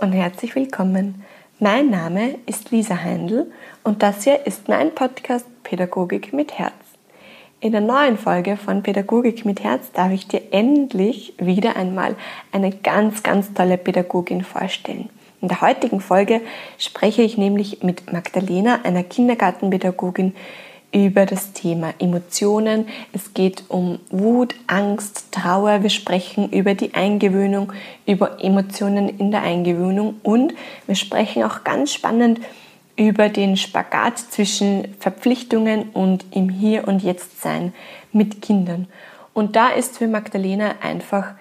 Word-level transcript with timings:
und 0.00 0.12
herzlich 0.12 0.54
willkommen. 0.54 1.22
Mein 1.58 1.90
Name 1.90 2.36
ist 2.46 2.70
Lisa 2.70 3.02
Heindl 3.02 3.52
und 3.84 4.02
das 4.02 4.24
hier 4.24 4.46
ist 4.46 4.66
mein 4.66 4.94
Podcast 4.94 5.44
Pädagogik 5.62 6.32
mit 6.32 6.58
Herz. 6.58 6.72
In 7.60 7.72
der 7.72 7.82
neuen 7.82 8.16
Folge 8.16 8.56
von 8.56 8.82
Pädagogik 8.82 9.44
mit 9.44 9.62
Herz 9.62 9.92
darf 9.92 10.10
ich 10.10 10.26
dir 10.26 10.40
endlich 10.52 11.34
wieder 11.36 11.76
einmal 11.76 12.16
eine 12.50 12.70
ganz, 12.70 13.22
ganz 13.22 13.52
tolle 13.52 13.76
Pädagogin 13.76 14.42
vorstellen. 14.42 15.10
In 15.42 15.48
der 15.48 15.60
heutigen 15.60 16.00
Folge 16.00 16.40
spreche 16.78 17.20
ich 17.20 17.36
nämlich 17.36 17.82
mit 17.82 18.10
Magdalena, 18.10 18.80
einer 18.84 19.02
Kindergartenpädagogin, 19.02 20.34
über 20.92 21.26
das 21.26 21.52
Thema 21.52 21.94
Emotionen. 21.98 22.88
Es 23.12 23.34
geht 23.34 23.64
um 23.68 24.00
Wut, 24.10 24.54
Angst, 24.66 25.32
Trauer. 25.32 25.82
Wir 25.82 25.90
sprechen 25.90 26.50
über 26.50 26.74
die 26.74 26.94
Eingewöhnung, 26.94 27.72
über 28.06 28.42
Emotionen 28.42 29.08
in 29.18 29.30
der 29.30 29.42
Eingewöhnung 29.42 30.16
und 30.22 30.54
wir 30.86 30.96
sprechen 30.96 31.44
auch 31.44 31.64
ganz 31.64 31.92
spannend 31.92 32.40
über 32.96 33.28
den 33.28 33.56
Spagat 33.56 34.18
zwischen 34.18 34.94
Verpflichtungen 34.98 35.90
und 35.90 36.26
im 36.32 36.48
Hier 36.48 36.86
und 36.86 37.02
Jetzt 37.02 37.40
sein 37.40 37.72
mit 38.12 38.42
Kindern. 38.42 38.88
Und 39.32 39.56
da 39.56 39.68
ist 39.68 39.98
für 39.98 40.08
Magdalena 40.08 40.74
einfach 40.82 41.32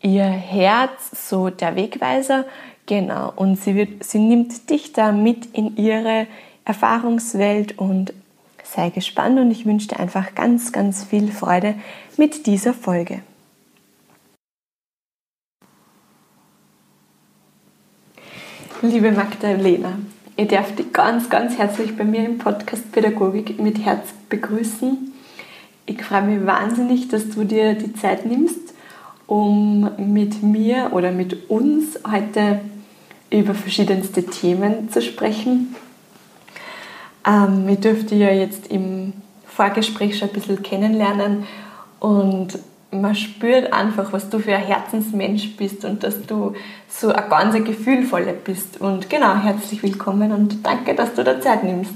ihr 0.00 0.24
Herz 0.24 1.28
so 1.28 1.50
der 1.50 1.76
Wegweiser, 1.76 2.46
genau. 2.86 3.32
Und 3.36 3.56
sie, 3.56 3.76
wird, 3.76 4.02
sie 4.02 4.18
nimmt 4.18 4.70
dich 4.70 4.92
da 4.92 5.12
mit 5.12 5.46
in 5.54 5.76
ihre 5.76 6.26
Erfahrungswelt 6.64 7.78
und 7.78 8.12
Sei 8.74 8.88
gespannt 8.88 9.38
und 9.38 9.50
ich 9.50 9.66
wünsche 9.66 9.88
dir 9.88 10.00
einfach 10.00 10.34
ganz, 10.34 10.72
ganz 10.72 11.04
viel 11.04 11.30
Freude 11.30 11.74
mit 12.16 12.46
dieser 12.46 12.72
Folge. 12.72 13.20
Liebe 18.80 19.12
Magdalena, 19.12 19.98
ich 20.36 20.48
darf 20.48 20.74
dich 20.74 20.90
ganz, 20.90 21.28
ganz 21.28 21.58
herzlich 21.58 21.94
bei 21.98 22.04
mir 22.04 22.24
im 22.24 22.38
Podcast 22.38 22.90
Pädagogik 22.92 23.60
mit 23.60 23.84
Herz 23.84 24.08
begrüßen. 24.30 25.12
Ich 25.84 26.02
freue 26.02 26.22
mich 26.22 26.46
wahnsinnig, 26.46 27.08
dass 27.08 27.28
du 27.28 27.44
dir 27.44 27.74
die 27.74 27.92
Zeit 27.92 28.24
nimmst, 28.24 28.72
um 29.26 29.90
mit 29.98 30.42
mir 30.42 30.92
oder 30.94 31.12
mit 31.12 31.50
uns 31.50 31.98
heute 32.10 32.62
über 33.30 33.54
verschiedenste 33.54 34.24
Themen 34.24 34.90
zu 34.90 35.02
sprechen. 35.02 35.76
Ähm, 37.26 37.68
ich 37.68 37.80
durfte 37.80 38.14
ja 38.14 38.30
jetzt 38.30 38.68
im 38.68 39.12
Vorgespräch 39.46 40.18
schon 40.18 40.28
ein 40.28 40.34
bisschen 40.34 40.62
kennenlernen 40.62 41.44
und 42.00 42.58
man 42.92 43.14
spürt 43.14 43.72
einfach, 43.72 44.12
was 44.12 44.28
du 44.28 44.38
für 44.38 44.54
ein 44.54 44.62
Herzensmensch 44.62 45.56
bist 45.56 45.84
und 45.84 46.02
dass 46.02 46.26
du 46.26 46.54
so 46.88 47.08
ein 47.08 47.30
ganz 47.30 47.54
gefühlvoller 47.64 48.34
bist. 48.34 48.80
Und 48.80 49.08
genau, 49.08 49.34
herzlich 49.34 49.82
willkommen 49.82 50.30
und 50.30 50.64
danke, 50.64 50.94
dass 50.94 51.14
du 51.14 51.24
da 51.24 51.40
Zeit 51.40 51.64
nimmst. 51.64 51.92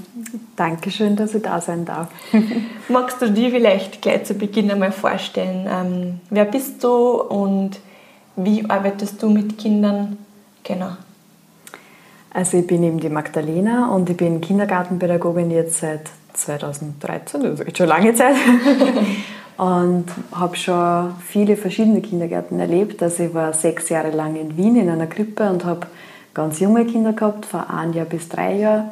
Dankeschön, 0.55 1.15
dass 1.15 1.35
ich 1.35 1.43
da 1.43 1.61
sein 1.61 1.85
darf. 1.85 2.09
Magst 2.89 3.21
du 3.21 3.29
dir 3.29 3.51
vielleicht 3.51 4.01
gleich 4.01 4.23
zu 4.23 4.33
Beginn 4.33 4.71
einmal 4.71 4.91
vorstellen, 4.91 5.67
ähm, 5.71 6.19
wer 6.31 6.45
bist 6.45 6.83
du 6.83 7.21
und 7.21 7.79
wie 8.35 8.67
arbeitest 8.67 9.21
du 9.21 9.29
mit 9.29 9.57
Kindern? 9.57 10.17
Genau. 10.63 10.97
Also 12.37 12.57
ich 12.57 12.67
bin 12.67 12.83
eben 12.83 12.99
die 12.99 13.09
Magdalena 13.09 13.87
und 13.87 14.07
ich 14.11 14.15
bin 14.15 14.41
Kindergartenpädagogin 14.41 15.49
jetzt 15.49 15.79
seit 15.79 16.01
2013, 16.33 17.43
also 17.43 17.63
echt 17.63 17.79
schon 17.79 17.87
lange 17.87 18.13
Zeit. 18.13 18.35
und 19.57 20.05
habe 20.31 20.55
schon 20.55 21.15
viele 21.27 21.57
verschiedene 21.57 21.99
Kindergärten 21.99 22.59
erlebt. 22.59 23.01
Also 23.01 23.23
ich 23.23 23.33
war 23.33 23.53
sechs 23.53 23.89
Jahre 23.89 24.11
lang 24.11 24.35
in 24.35 24.55
Wien 24.55 24.75
in 24.75 24.87
einer 24.87 25.07
Krippe 25.07 25.49
und 25.49 25.65
habe 25.65 25.87
ganz 26.35 26.59
junge 26.59 26.85
Kinder 26.85 27.13
gehabt, 27.13 27.47
von 27.47 27.61
ein 27.61 27.93
Jahr 27.93 28.05
bis 28.05 28.29
drei 28.29 28.57
Jahren. 28.57 28.89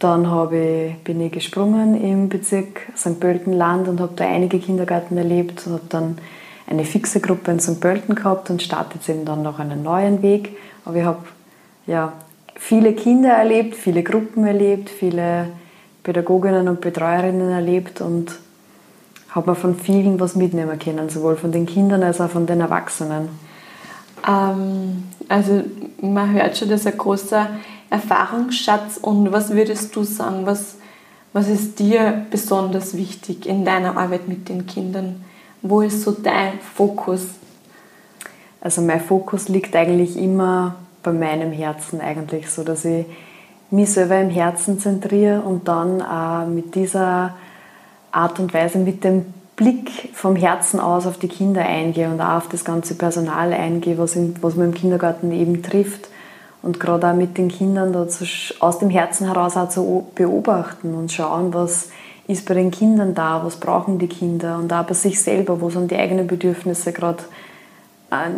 Dann 0.00 0.24
ich, 0.52 0.96
bin 1.04 1.20
ich 1.20 1.30
gesprungen 1.30 1.94
im 1.94 2.28
Bezirk 2.28 2.80
St. 2.96 3.20
Pölten-Land 3.20 3.86
und 3.86 4.00
habe 4.00 4.14
da 4.16 4.26
einige 4.26 4.58
Kindergärten 4.58 5.16
erlebt 5.16 5.64
und 5.68 5.74
habe 5.74 5.86
dann 5.88 6.18
eine 6.66 6.84
fixe 6.84 7.20
Gruppe 7.20 7.52
in 7.52 7.60
St. 7.60 7.80
Pölten 7.80 8.16
gehabt 8.16 8.50
und 8.50 8.60
starte 8.60 8.96
jetzt 8.96 9.08
eben 9.08 9.24
dann 9.24 9.44
noch 9.44 9.60
einen 9.60 9.84
neuen 9.84 10.20
Weg. 10.20 10.56
Aber 10.84 10.96
ich 10.96 11.04
habe 11.04 11.20
ja, 11.86 12.12
viele 12.56 12.94
Kinder 12.94 13.30
erlebt, 13.30 13.76
viele 13.76 14.02
Gruppen 14.02 14.46
erlebt, 14.46 14.90
viele 14.90 15.48
Pädagoginnen 16.02 16.68
und 16.68 16.80
Betreuerinnen 16.80 17.50
erlebt 17.50 18.00
und 18.00 18.32
habe 19.30 19.50
mir 19.50 19.56
von 19.56 19.76
vielen 19.78 20.18
was 20.18 20.34
mitnehmen 20.34 20.78
können, 20.78 21.08
sowohl 21.08 21.36
von 21.36 21.52
den 21.52 21.66
Kindern 21.66 22.02
als 22.02 22.20
auch 22.20 22.30
von 22.30 22.46
den 22.46 22.60
Erwachsenen. 22.60 23.28
Ähm, 24.26 25.04
also 25.28 25.62
man 26.00 26.32
hört 26.32 26.56
schon, 26.56 26.70
das 26.70 26.80
ist 26.80 26.86
ein 26.86 26.98
großer 26.98 27.48
Erfahrungsschatz 27.90 28.98
und 29.00 29.32
was 29.32 29.50
würdest 29.50 29.94
du 29.94 30.04
sagen, 30.04 30.46
was, 30.46 30.76
was 31.32 31.48
ist 31.48 31.78
dir 31.78 32.24
besonders 32.30 32.96
wichtig 32.96 33.46
in 33.46 33.64
deiner 33.64 33.96
Arbeit 33.96 34.28
mit 34.28 34.48
den 34.48 34.66
Kindern? 34.66 35.24
Wo 35.62 35.82
ist 35.82 36.02
so 36.02 36.12
dein 36.12 36.58
Fokus? 36.60 37.26
Also 38.60 38.80
mein 38.80 39.00
Fokus 39.00 39.48
liegt 39.48 39.76
eigentlich 39.76 40.16
immer 40.16 40.76
bei 41.06 41.12
meinem 41.12 41.52
Herzen 41.52 42.00
eigentlich, 42.00 42.50
so 42.50 42.64
dass 42.64 42.84
ich 42.84 43.06
mich 43.70 43.92
selber 43.92 44.20
im 44.20 44.28
Herzen 44.28 44.80
zentriere 44.80 45.40
und 45.40 45.68
dann 45.68 46.02
auch 46.02 46.46
mit 46.46 46.74
dieser 46.74 47.34
Art 48.10 48.40
und 48.40 48.52
Weise, 48.52 48.78
mit 48.78 49.04
dem 49.04 49.24
Blick 49.54 50.10
vom 50.12 50.34
Herzen 50.36 50.80
aus 50.80 51.06
auf 51.06 51.18
die 51.18 51.28
Kinder 51.28 51.62
eingehe 51.64 52.10
und 52.10 52.20
auch 52.20 52.38
auf 52.38 52.48
das 52.48 52.64
ganze 52.64 52.94
Personal 52.96 53.52
eingehe, 53.52 53.96
was, 53.98 54.16
in, 54.16 54.34
was 54.42 54.56
man 54.56 54.66
im 54.66 54.74
Kindergarten 54.74 55.30
eben 55.32 55.62
trifft. 55.62 56.08
Und 56.62 56.80
gerade 56.80 57.08
auch 57.08 57.14
mit 57.14 57.38
den 57.38 57.48
Kindern 57.48 57.92
da 57.92 58.08
zu, 58.08 58.24
aus 58.58 58.80
dem 58.80 58.90
Herzen 58.90 59.26
heraus 59.26 59.56
auch 59.56 59.68
zu 59.68 60.08
beobachten 60.16 60.94
und 60.94 61.12
schauen, 61.12 61.54
was 61.54 61.90
ist 62.26 62.46
bei 62.48 62.54
den 62.54 62.72
Kindern 62.72 63.14
da, 63.14 63.44
was 63.44 63.56
brauchen 63.56 64.00
die 64.00 64.08
Kinder 64.08 64.58
und 64.58 64.72
auch 64.72 64.84
bei 64.84 64.94
sich 64.94 65.22
selber, 65.22 65.60
wo 65.60 65.70
sind 65.70 65.92
die 65.92 65.96
eigenen 65.96 66.26
Bedürfnisse 66.26 66.92
gerade 66.92 67.22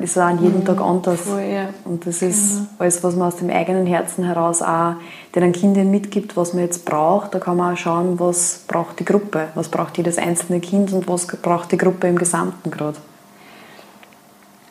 ist 0.01 0.17
auch 0.17 0.23
an 0.23 0.43
jedem 0.43 0.61
mhm. 0.61 0.65
Tag 0.65 0.81
anders. 0.81 1.21
Voll, 1.21 1.43
ja. 1.43 1.69
Und 1.85 2.07
das 2.07 2.23
ist 2.23 2.57
genau. 2.57 2.69
alles, 2.79 3.05
was 3.05 3.17
man 3.17 3.29
aus 3.29 3.37
dem 3.37 3.51
eigenen 3.51 3.87
Herzen 3.87 4.25
heraus 4.25 4.63
auch 4.63 4.95
den 5.35 5.53
Kindern 5.53 5.91
mitgibt, 5.91 6.37
was 6.37 6.55
man 6.55 6.63
jetzt 6.63 6.85
braucht. 6.85 7.35
Da 7.35 7.39
kann 7.39 7.57
man 7.57 7.75
auch 7.75 7.79
schauen, 7.79 8.19
was 8.19 8.65
braucht 8.67 8.99
die 8.99 9.05
Gruppe, 9.05 9.49
was 9.55 9.69
braucht 9.69 9.99
jedes 9.99 10.17
einzelne 10.17 10.61
Kind 10.61 10.93
und 10.93 11.07
was 11.07 11.27
braucht 11.27 11.71
die 11.73 11.77
Gruppe 11.77 12.09
im 12.09 12.17
Gesamten 12.17 12.71
gerade. 12.71 12.97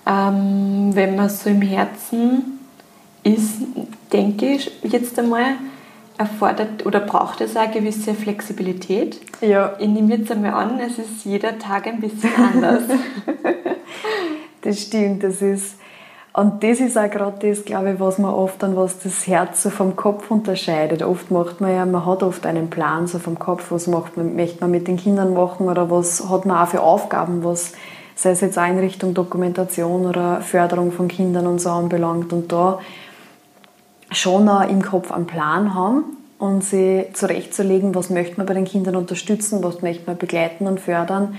Ähm, 0.07 0.91
wenn 0.93 1.15
man 1.15 1.29
so 1.29 1.49
im 1.49 1.61
Herzen 1.61 2.59
ist, 3.23 3.55
denke 4.11 4.53
ich 4.53 4.71
jetzt 4.83 5.19
einmal, 5.19 5.55
erfordert 6.17 6.85
oder 6.85 6.99
braucht 7.01 7.41
es 7.41 7.55
eine 7.55 7.71
gewisse 7.71 8.15
Flexibilität. 8.15 9.21
Ja. 9.41 9.75
Ich 9.77 9.87
nehme 9.87 10.15
jetzt 10.15 10.31
einmal 10.31 10.53
an, 10.53 10.79
es 10.79 10.97
ist 10.97 11.25
jeder 11.25 11.59
Tag 11.59 11.85
ein 11.85 11.99
bisschen 11.99 12.31
anders. 12.35 12.83
Das 14.67 14.81
stimmt, 14.81 15.23
das 15.23 15.41
ist. 15.41 15.77
Und 16.33 16.61
das 16.61 16.81
ist 16.81 16.97
auch 16.97 17.09
gerade 17.09 17.47
das, 17.47 17.63
glaube 17.63 17.93
ich, 17.93 17.99
was 18.01 18.17
man 18.17 18.33
oft 18.33 18.61
dann, 18.61 18.75
was 18.75 18.99
das 18.99 19.25
Herz 19.25 19.63
so 19.63 19.69
vom 19.69 19.95
Kopf 19.95 20.29
unterscheidet. 20.29 21.01
Oft 21.03 21.31
macht 21.31 21.61
man 21.61 21.73
ja, 21.73 21.85
man 21.85 22.05
hat 22.05 22.21
oft 22.21 22.45
einen 22.45 22.69
Plan 22.69 23.07
so 23.07 23.17
vom 23.17 23.39
Kopf, 23.39 23.71
was 23.71 23.87
macht 23.87 24.17
man, 24.17 24.35
möchte 24.35 24.59
man 24.59 24.71
mit 24.71 24.89
den 24.89 24.97
Kindern 24.97 25.33
machen 25.33 25.69
oder 25.69 25.89
was 25.89 26.29
hat 26.29 26.45
man 26.45 26.57
auch 26.57 26.67
für 26.67 26.81
Aufgaben, 26.81 27.45
was 27.45 27.71
sei 28.15 28.31
es 28.31 28.41
jetzt 28.41 28.57
Einrichtung, 28.57 29.13
Dokumentation 29.13 30.05
oder 30.05 30.41
Förderung 30.41 30.91
von 30.91 31.07
Kindern 31.07 31.47
und 31.47 31.61
so 31.61 31.69
anbelangt. 31.69 32.33
Und 32.33 32.51
da 32.51 32.79
schon 34.11 34.49
auch 34.49 34.69
im 34.69 34.81
Kopf 34.81 35.13
einen 35.13 35.27
Plan 35.27 35.75
haben 35.75 36.03
und 36.39 36.61
sie 36.61 37.05
zurechtzulegen, 37.13 37.95
was 37.95 38.09
möchte 38.09 38.35
man 38.35 38.45
bei 38.45 38.53
den 38.53 38.65
Kindern 38.65 38.97
unterstützen, 38.97 39.63
was 39.63 39.81
möchte 39.81 40.07
man 40.07 40.17
begleiten 40.17 40.67
und 40.67 40.81
fördern 40.81 41.35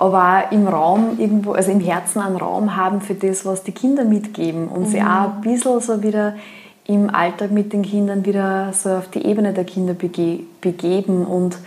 aber 0.00 0.44
auch 0.46 0.52
im 0.52 0.66
Raum 0.66 1.18
irgendwo, 1.18 1.52
also 1.52 1.70
im 1.70 1.80
Herzen 1.80 2.20
einen 2.20 2.36
Raum 2.36 2.74
haben 2.74 3.02
für 3.02 3.14
das, 3.14 3.44
was 3.44 3.62
die 3.64 3.72
Kinder 3.72 4.04
mitgeben 4.04 4.68
und 4.68 4.86
mhm. 4.86 4.86
sie 4.86 5.02
auch 5.02 5.34
ein 5.34 5.40
bisschen 5.42 5.80
so 5.80 6.02
wieder 6.02 6.34
im 6.86 7.14
Alltag 7.14 7.50
mit 7.50 7.74
den 7.74 7.82
Kindern 7.82 8.24
wieder 8.24 8.72
so 8.72 8.90
auf 8.90 9.08
die 9.08 9.24
Ebene 9.26 9.52
der 9.52 9.64
Kinder 9.64 9.92
bege 9.92 10.40
begeben 10.62 11.26
und 11.26 11.58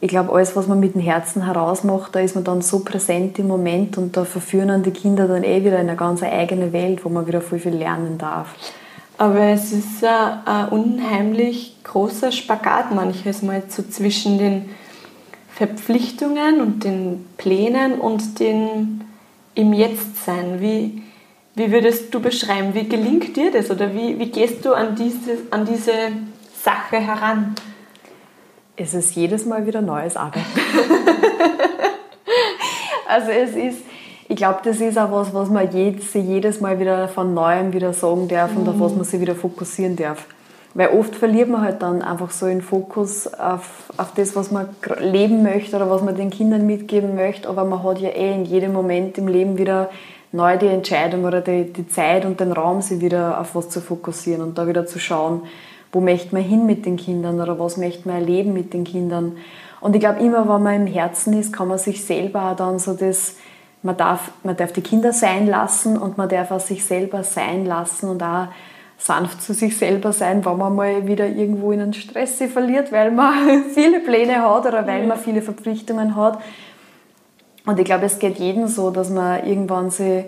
ich 0.00 0.08
glaube, 0.08 0.32
alles, 0.32 0.54
was 0.54 0.68
man 0.68 0.80
mit 0.80 0.94
dem 0.94 1.02
Herzen 1.02 1.44
herausmacht, 1.44 2.14
da 2.14 2.20
ist 2.20 2.36
man 2.36 2.44
dann 2.44 2.62
so 2.62 2.80
präsent 2.80 3.38
im 3.38 3.48
Moment 3.48 3.98
und 3.98 4.16
da 4.16 4.24
verführen 4.24 4.82
die 4.82 4.92
Kinder 4.92 5.26
dann 5.26 5.42
eh 5.42 5.64
wieder 5.64 5.78
in 5.80 5.88
eine 5.88 5.96
ganz 5.96 6.22
eigene 6.22 6.72
Welt, 6.72 7.04
wo 7.04 7.08
man 7.08 7.26
wieder 7.26 7.40
viel, 7.40 7.58
viel 7.58 7.74
lernen 7.74 8.16
darf. 8.16 8.54
Aber 9.18 9.40
es 9.40 9.72
ist 9.72 10.04
ein 10.04 10.68
unheimlich 10.68 11.76
großer 11.82 12.30
Spagat 12.30 12.94
manches 12.94 13.42
Mal 13.42 13.64
so 13.68 13.82
zwischen 13.82 14.38
den 14.38 14.70
Verpflichtungen 15.58 16.60
und 16.60 16.84
den 16.84 17.26
Plänen 17.36 17.94
und 17.94 18.38
den 18.38 19.02
im 19.56 19.72
Jetzt-Sein. 19.72 20.60
Wie, 20.60 21.02
wie 21.56 21.72
würdest 21.72 22.14
du 22.14 22.20
beschreiben, 22.20 22.74
wie 22.74 22.88
gelingt 22.88 23.36
dir 23.36 23.50
das 23.50 23.68
oder 23.68 23.92
wie, 23.92 24.20
wie 24.20 24.30
gehst 24.30 24.64
du 24.64 24.72
an 24.72 24.94
diese, 24.94 25.38
an 25.50 25.66
diese 25.66 26.12
Sache 26.62 26.98
heran? 26.98 27.56
Es 28.76 28.94
ist 28.94 29.16
jedes 29.16 29.46
Mal 29.46 29.66
wieder 29.66 29.82
neues 29.82 30.16
Arbeiten. 30.16 30.46
also 33.08 33.32
es 33.32 33.56
ist, 33.56 33.82
ich 34.28 34.36
glaube, 34.36 34.60
das 34.62 34.80
ist 34.80 34.96
auch 34.96 35.10
was, 35.10 35.34
was 35.34 35.50
man 35.50 35.68
jedes 35.72 36.60
Mal 36.60 36.78
wieder 36.78 37.08
von 37.08 37.34
Neuem 37.34 37.72
wieder 37.72 37.92
sagen 37.92 38.28
darf 38.28 38.52
mhm. 38.52 38.58
und 38.58 38.68
auf 38.68 38.78
was 38.78 38.94
man 38.94 39.02
sich 39.02 39.20
wieder 39.20 39.34
fokussieren 39.34 39.96
darf. 39.96 40.24
Weil 40.74 40.88
oft 40.88 41.16
verliert 41.16 41.48
man 41.48 41.62
halt 41.62 41.82
dann 41.82 42.02
einfach 42.02 42.30
so 42.30 42.46
den 42.46 42.62
Fokus 42.62 43.26
auf, 43.26 43.90
auf 43.96 44.12
das, 44.14 44.36
was 44.36 44.50
man 44.50 44.68
leben 45.00 45.42
möchte 45.42 45.76
oder 45.76 45.90
was 45.90 46.02
man 46.02 46.14
den 46.14 46.30
Kindern 46.30 46.66
mitgeben 46.66 47.14
möchte. 47.14 47.48
Aber 47.48 47.64
man 47.64 47.82
hat 47.82 47.98
ja 47.98 48.10
eh 48.10 48.34
in 48.34 48.44
jedem 48.44 48.72
Moment 48.72 49.18
im 49.18 49.28
Leben 49.28 49.58
wieder 49.58 49.90
neu 50.30 50.58
die 50.58 50.66
Entscheidung 50.66 51.24
oder 51.24 51.40
die, 51.40 51.72
die 51.72 51.88
Zeit 51.88 52.24
und 52.24 52.40
den 52.40 52.52
Raum, 52.52 52.82
sich 52.82 53.00
wieder 53.00 53.40
auf 53.40 53.54
was 53.54 53.70
zu 53.70 53.80
fokussieren 53.80 54.42
und 54.42 54.58
da 54.58 54.66
wieder 54.66 54.86
zu 54.86 54.98
schauen, 54.98 55.42
wo 55.90 56.00
möchte 56.00 56.34
man 56.34 56.44
hin 56.44 56.66
mit 56.66 56.84
den 56.84 56.96
Kindern 56.96 57.40
oder 57.40 57.58
was 57.58 57.76
möchte 57.78 58.06
man 58.06 58.18
erleben 58.18 58.52
mit 58.52 58.74
den 58.74 58.84
Kindern. 58.84 59.36
Und 59.80 59.94
ich 59.94 60.00
glaube, 60.00 60.20
immer 60.20 60.48
wenn 60.48 60.62
man 60.62 60.74
im 60.74 60.86
Herzen 60.86 61.32
ist, 61.32 61.52
kann 61.52 61.68
man 61.68 61.78
sich 61.78 62.04
selber 62.04 62.50
auch 62.50 62.56
dann 62.56 62.78
so 62.78 62.94
das, 62.94 63.36
man 63.82 63.96
darf, 63.96 64.32
man 64.42 64.56
darf 64.56 64.72
die 64.72 64.82
Kinder 64.82 65.12
sein 65.12 65.46
lassen 65.46 65.96
und 65.96 66.18
man 66.18 66.28
darf 66.28 66.50
auch 66.50 66.60
sich 66.60 66.84
selber 66.84 67.22
sein 67.22 67.64
lassen 67.64 68.10
und 68.10 68.22
auch 68.22 68.48
sanft 68.98 69.40
zu 69.40 69.54
sich 69.54 69.76
selber 69.76 70.12
sein, 70.12 70.44
wenn 70.44 70.58
man 70.58 70.74
mal 70.74 71.06
wieder 71.06 71.26
irgendwo 71.26 71.70
in 71.70 71.80
einen 71.80 71.94
Stress 71.94 72.42
verliert, 72.52 72.92
weil 72.92 73.12
man 73.12 73.64
viele 73.74 74.00
Pläne 74.00 74.42
hat 74.42 74.66
oder 74.66 74.86
weil 74.86 75.06
man 75.06 75.18
viele 75.18 75.40
Verpflichtungen 75.40 76.16
hat. 76.16 76.40
Und 77.64 77.78
ich 77.78 77.84
glaube, 77.84 78.06
es 78.06 78.18
geht 78.18 78.38
jedem 78.38 78.66
so, 78.66 78.90
dass 78.90 79.10
man 79.10 79.46
irgendwann 79.46 79.90
sich, 79.90 80.24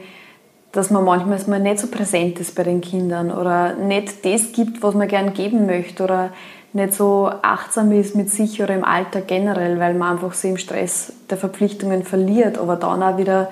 dass 0.72 0.90
man 0.90 1.04
manchmal 1.04 1.60
nicht 1.60 1.80
so 1.80 1.88
präsent 1.88 2.38
ist 2.38 2.54
bei 2.54 2.62
den 2.62 2.80
Kindern 2.80 3.32
oder 3.32 3.74
nicht 3.74 4.24
das 4.24 4.52
gibt, 4.52 4.82
was 4.82 4.94
man 4.94 5.08
gern 5.08 5.34
geben 5.34 5.66
möchte 5.66 6.04
oder 6.04 6.30
nicht 6.72 6.94
so 6.94 7.28
achtsam 7.42 7.90
ist 7.90 8.14
mit 8.14 8.30
sich 8.30 8.62
oder 8.62 8.74
im 8.74 8.84
Alltag 8.84 9.26
generell, 9.26 9.80
weil 9.80 9.94
man 9.94 10.12
einfach 10.12 10.34
so 10.34 10.46
im 10.46 10.58
Stress 10.58 11.12
der 11.28 11.38
Verpflichtungen 11.38 12.04
verliert, 12.04 12.58
aber 12.58 12.76
dann 12.76 13.02
auch 13.02 13.18
wieder 13.18 13.50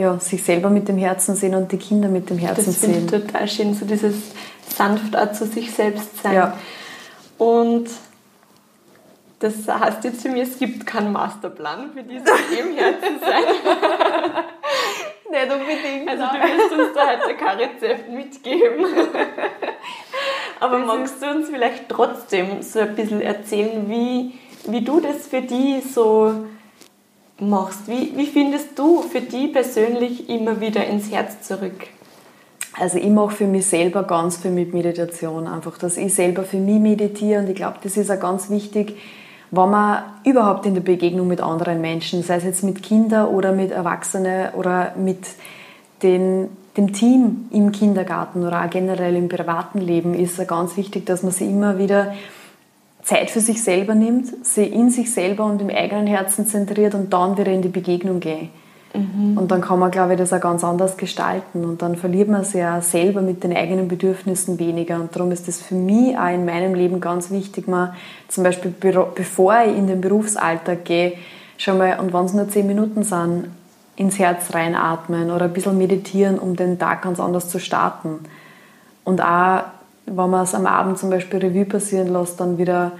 ja, 0.00 0.18
sich 0.18 0.42
selber 0.42 0.70
mit 0.70 0.88
dem 0.88 0.96
Herzen 0.96 1.34
sehen 1.34 1.54
und 1.54 1.70
die 1.72 1.76
Kinder 1.76 2.08
mit 2.08 2.30
dem 2.30 2.38
Herzen 2.38 2.64
das 2.64 2.80
sehen. 2.80 2.92
Das 2.92 3.00
finde 3.00 3.16
ich 3.18 3.26
total 3.26 3.48
schön, 3.48 3.74
so 3.74 3.84
dieses 3.84 4.14
sanft 4.66 5.14
auch 5.14 5.30
zu 5.32 5.44
sich 5.44 5.70
selbst 5.70 6.22
sein. 6.22 6.34
Ja. 6.34 6.56
Und 7.36 7.90
das 9.40 9.68
heißt 9.68 10.02
jetzt 10.04 10.22
für 10.22 10.30
mich, 10.30 10.48
es 10.48 10.58
gibt 10.58 10.86
keinen 10.86 11.12
Masterplan 11.12 11.92
für 11.92 12.02
dieses 12.02 12.26
im 12.58 12.74
Herzen 12.74 13.20
sein. 13.20 13.44
Nicht 15.30 15.52
unbedingt. 15.52 16.08
Also 16.08 16.24
du 16.24 16.40
wirst 16.40 16.72
uns 16.72 16.94
da 16.94 17.06
heute 17.08 17.36
kein 17.36 17.58
Rezept 17.58 18.10
mitgeben. 18.10 18.86
Aber 20.60 20.78
das 20.78 20.86
magst 20.86 21.22
du 21.22 21.26
uns 21.26 21.50
vielleicht 21.50 21.90
trotzdem 21.90 22.62
so 22.62 22.78
ein 22.78 22.94
bisschen 22.94 23.20
erzählen, 23.20 23.88
wie, 23.90 24.32
wie 24.64 24.80
du 24.80 25.00
das 25.00 25.26
für 25.26 25.42
die 25.42 25.82
so 25.82 26.46
machst. 27.40 27.86
Wie, 27.86 28.12
wie 28.16 28.26
findest 28.26 28.78
du 28.78 29.02
für 29.02 29.20
dich 29.20 29.52
persönlich 29.52 30.28
immer 30.28 30.60
wieder 30.60 30.84
ins 30.86 31.10
Herz 31.10 31.42
zurück? 31.42 31.88
Also 32.78 32.98
ich 32.98 33.08
mache 33.08 33.34
für 33.34 33.46
mich 33.46 33.66
selber 33.66 34.04
ganz 34.04 34.36
viel 34.36 34.52
mit 34.52 34.72
Meditation, 34.72 35.46
einfach, 35.46 35.76
dass 35.78 35.96
ich 35.96 36.14
selber 36.14 36.44
für 36.44 36.58
mich 36.58 36.78
meditiere 36.78 37.40
und 37.40 37.48
ich 37.48 37.56
glaube, 37.56 37.78
das 37.82 37.96
ist 37.96 38.10
auch 38.10 38.20
ganz 38.20 38.48
wichtig, 38.48 38.96
wenn 39.50 39.70
man 39.70 40.04
überhaupt 40.24 40.64
in 40.66 40.74
der 40.74 40.80
Begegnung 40.80 41.26
mit 41.26 41.40
anderen 41.40 41.80
Menschen, 41.80 42.22
sei 42.22 42.36
es 42.36 42.44
jetzt 42.44 42.62
mit 42.62 42.82
Kindern 42.82 43.28
oder 43.28 43.52
mit 43.52 43.72
Erwachsenen 43.72 44.54
oder 44.54 44.94
mit 44.96 45.26
den, 46.04 46.48
dem 46.76 46.92
Team 46.92 47.48
im 47.50 47.72
Kindergarten 47.72 48.46
oder 48.46 48.64
auch 48.64 48.70
generell 48.70 49.16
im 49.16 49.28
privaten 49.28 49.80
Leben, 49.80 50.14
ist 50.14 50.38
es 50.38 50.46
ganz 50.46 50.76
wichtig, 50.76 51.04
dass 51.06 51.24
man 51.24 51.32
sich 51.32 51.48
immer 51.48 51.78
wieder 51.78 52.14
Zeit 53.02 53.30
für 53.30 53.40
sich 53.40 53.62
selber 53.62 53.94
nimmt, 53.94 54.44
sie 54.44 54.64
in 54.64 54.90
sich 54.90 55.12
selber 55.12 55.44
und 55.44 55.60
im 55.62 55.70
eigenen 55.70 56.06
Herzen 56.06 56.46
zentriert 56.46 56.94
und 56.94 57.12
dann 57.12 57.38
wieder 57.38 57.52
in 57.52 57.62
die 57.62 57.68
Begegnung 57.68 58.20
geht. 58.20 58.50
Mhm. 58.94 59.38
Und 59.38 59.50
dann 59.50 59.60
kann 59.60 59.78
man, 59.78 59.90
glaube 59.90 60.14
ich, 60.14 60.18
das 60.18 60.32
auch 60.32 60.40
ganz 60.40 60.64
anders 60.64 60.96
gestalten. 60.96 61.64
Und 61.64 61.82
dann 61.82 61.96
verliert 61.96 62.28
man 62.28 62.44
sich 62.44 62.60
ja 62.60 62.80
selber 62.80 63.22
mit 63.22 63.44
den 63.44 63.56
eigenen 63.56 63.88
Bedürfnissen 63.88 64.58
weniger. 64.58 64.96
Und 64.96 65.14
darum 65.14 65.30
ist 65.30 65.48
es 65.48 65.62
für 65.62 65.74
mich 65.74 66.18
auch 66.18 66.32
in 66.32 66.44
meinem 66.44 66.74
Leben 66.74 67.00
ganz 67.00 67.30
wichtig, 67.30 67.68
man 67.68 67.94
zum 68.28 68.44
Beispiel, 68.44 68.72
bevor 69.14 69.62
ich 69.64 69.76
in 69.76 69.86
den 69.86 70.00
Berufsalltag 70.00 70.84
gehe, 70.84 71.12
schon 71.56 71.78
mal, 71.78 72.00
und 72.00 72.12
wenn 72.12 72.24
es 72.24 72.34
nur 72.34 72.48
zehn 72.48 72.66
Minuten 72.66 73.02
sind, 73.02 73.46
ins 73.96 74.18
Herz 74.18 74.54
reinatmen 74.54 75.30
oder 75.30 75.44
ein 75.44 75.52
bisschen 75.52 75.76
meditieren, 75.76 76.38
um 76.38 76.56
den 76.56 76.78
Tag 76.78 77.02
ganz 77.02 77.20
anders 77.20 77.48
zu 77.48 77.58
starten. 77.58 78.20
Und 79.04 79.20
auch 79.20 79.62
wenn 80.06 80.30
man 80.30 80.44
es 80.44 80.54
am 80.54 80.66
Abend 80.66 80.98
zum 80.98 81.10
Beispiel 81.10 81.40
Revue 81.40 81.64
passieren 81.64 82.12
lässt, 82.12 82.40
dann 82.40 82.58
wieder 82.58 82.92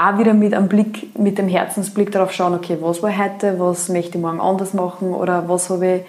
auch 0.00 0.18
wieder 0.18 0.32
mit 0.32 0.54
einem 0.54 0.68
Blick, 0.68 1.18
mit 1.18 1.38
dem 1.38 1.48
Herzensblick 1.48 2.10
darauf 2.10 2.32
schauen, 2.32 2.54
okay, 2.54 2.78
was 2.80 3.02
war 3.02 3.16
heute, 3.16 3.58
was 3.58 3.88
möchte 3.88 4.16
ich 4.16 4.22
morgen 4.22 4.40
anders 4.40 4.72
machen 4.72 5.12
oder 5.12 5.48
was 5.48 5.68
habe 5.68 5.96
ich 5.96 6.02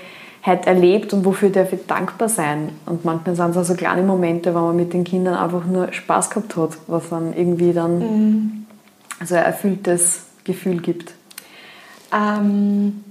heute 0.46 0.68
erlebt 0.68 1.14
und 1.14 1.26
wofür 1.26 1.50
darf 1.50 1.74
ich 1.74 1.86
dankbar 1.88 2.30
sein. 2.30 2.70
Und 2.86 3.06
manchmal 3.06 3.36
sind 3.36 3.52
es 3.52 3.58
auch 3.58 3.64
so 3.64 3.76
kleine 3.76 4.02
Momente, 4.02 4.56
wenn 4.56 4.62
man 4.62 4.76
mit 4.76 4.94
den 4.94 5.04
Kindern 5.04 5.36
einfach 5.36 5.66
nur 5.66 5.92
Spaß 5.92 6.30
gehabt 6.30 6.56
hat, 6.56 6.78
was 6.88 7.10
dann 7.10 7.34
irgendwie 7.34 7.74
dann 7.74 8.00
mhm. 8.00 8.66
so 9.24 9.36
ein 9.36 9.44
erfülltes 9.44 10.26
Gefühl 10.44 10.82
gibt. 10.82 11.14
Ähm, 12.14 13.04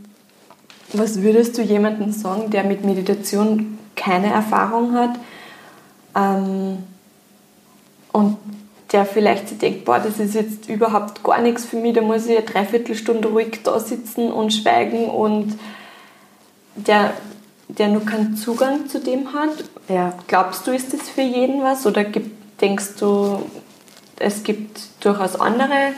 was 0.93 1.23
würdest 1.23 1.57
du 1.57 1.63
jemandem 1.63 2.11
sagen, 2.11 2.51
der 2.51 2.65
mit 2.65 2.85
Meditation 2.85 3.79
keine 3.95 4.33
Erfahrung 4.33 4.95
hat? 4.95 5.11
Ähm, 6.17 6.79
und 8.13 8.37
der 8.93 9.07
vielleicht 9.07 9.49
sich 9.49 9.59
denkt, 9.59 9.85
boah, 9.85 10.01
das 10.01 10.19
ist 10.19 10.35
jetzt 10.35 10.69
überhaupt 10.69 11.23
gar 11.23 11.41
nichts 11.41 11.65
für 11.65 11.77
mich, 11.77 11.95
da 11.95 12.03
muss 12.03 12.27
ich 12.27 12.37
eine 12.37 12.47
Dreiviertelstunde 12.47 13.29
ruhig 13.29 13.61
da 13.63 13.79
sitzen 13.79 14.33
und 14.33 14.53
schweigen 14.53 15.09
und 15.09 15.59
der, 16.75 17.13
der 17.69 17.89
nur 17.89 18.05
keinen 18.05 18.37
Zugang 18.37 18.89
zu 18.89 18.99
dem 18.99 19.33
hat. 19.33 19.65
Ja. 19.89 20.15
Glaubst 20.27 20.67
du, 20.67 20.73
ist 20.73 20.93
das 20.93 21.09
für 21.09 21.23
jeden 21.23 21.63
was 21.63 21.87
oder 21.87 22.05
gibt, 22.05 22.61
denkst 22.61 22.97
du, 22.99 23.43
es 24.19 24.43
gibt 24.43 24.81
durchaus 25.01 25.41
andere 25.41 25.93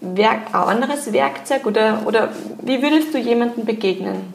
Werk, 0.00 0.48
ein 0.52 0.54
anderes 0.54 1.12
Werkzeug 1.12 1.66
oder, 1.66 2.02
oder 2.06 2.30
wie 2.62 2.82
würdest 2.82 3.14
du 3.14 3.18
jemandem 3.18 3.64
begegnen? 3.64 4.34